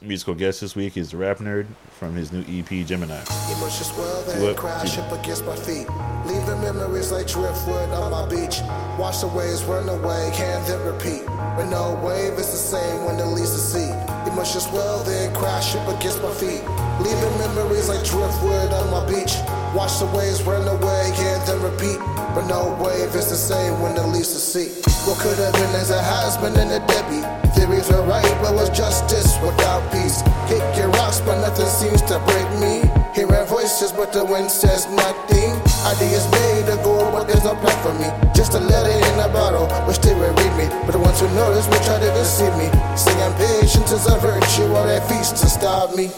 [0.02, 3.20] Musical guest this week is the rap nerd from his new EP Gemini.
[3.54, 4.56] Emotions swell, What?
[4.56, 5.86] crash up against my feet.
[6.26, 8.58] Leaving memories like driftwood on my beach.
[8.98, 11.24] Watch the waves run away, and then repeat.
[11.26, 13.90] But no wave is the same when the least to see.
[14.28, 16.62] Emotions swell, then crash up against my feet.
[17.00, 19.34] Leaving memories like driftwood on my beach.
[19.74, 21.98] Watch the waves run away, and then repeat.
[22.34, 24.68] But no wave is the same when the least the sea.
[25.08, 27.24] What could have been as a husband and a Debbie.
[27.56, 30.22] Theories were right, but was justice without peace.
[30.48, 32.91] Kick your rocks, but nothing seems to break me.
[33.22, 35.54] Hearing voices, but the wind says nothing.
[35.86, 38.10] Ideas made to go, but there's no plan for me.
[38.34, 40.66] Just a letter in a bottle, which they will read me.
[40.82, 42.66] But the ones who notice will try to deceive me.
[42.98, 46.10] Singing patience is a virtue, or that feast to stop me.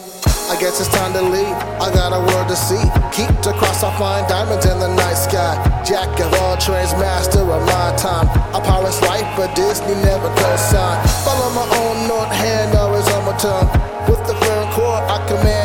[0.48, 1.52] I guess it's time to leave.
[1.76, 2.80] I got a world to see.
[3.12, 5.60] Keep the cross, I find diamonds in the night sky.
[5.84, 8.32] Jack of all trades, master of my time.
[8.56, 10.96] I Paris life, but Disney never co-sign.
[11.20, 13.68] Follow my own north hand, always on my tongue.
[14.08, 15.63] With the firm core, I command.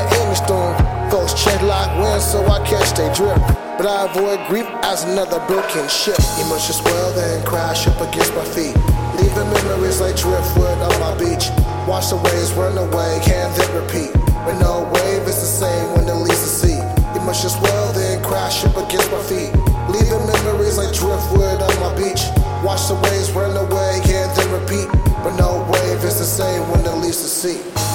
[1.69, 3.45] Check wind, so I catch they drift.
[3.77, 6.17] But I avoid grief as another broken ship.
[6.41, 8.73] Emotions swell, then crash up against my feet.
[9.21, 11.53] Leaving memories like driftwood on my beach.
[11.85, 14.09] Watch the waves run away, can't then repeat.
[14.49, 16.81] But no wave is the same when they leaves the sea.
[17.13, 19.53] Emotions swell, then crash up against my feet.
[19.93, 22.33] Leaving memories like driftwood on my beach.
[22.65, 24.89] Watch the waves run away, can't then repeat.
[25.21, 27.88] But no wave is the same when the least the see.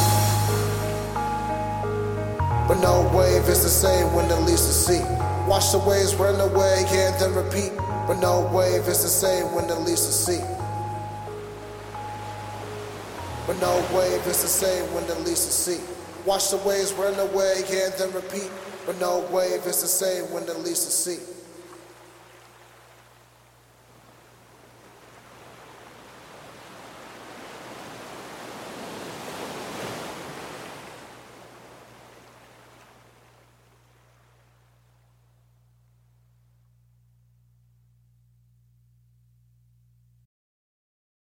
[2.67, 5.03] But no wave is the same when the least to see.
[5.47, 7.73] Watch the waves run away, and then repeat.
[8.07, 10.41] But no wave is the same when the least to see.
[13.47, 15.81] But no wave is the same when the least to see.
[16.25, 18.51] Watch the waves run away and then repeat.
[18.87, 21.34] But no wave is the same when the least to see.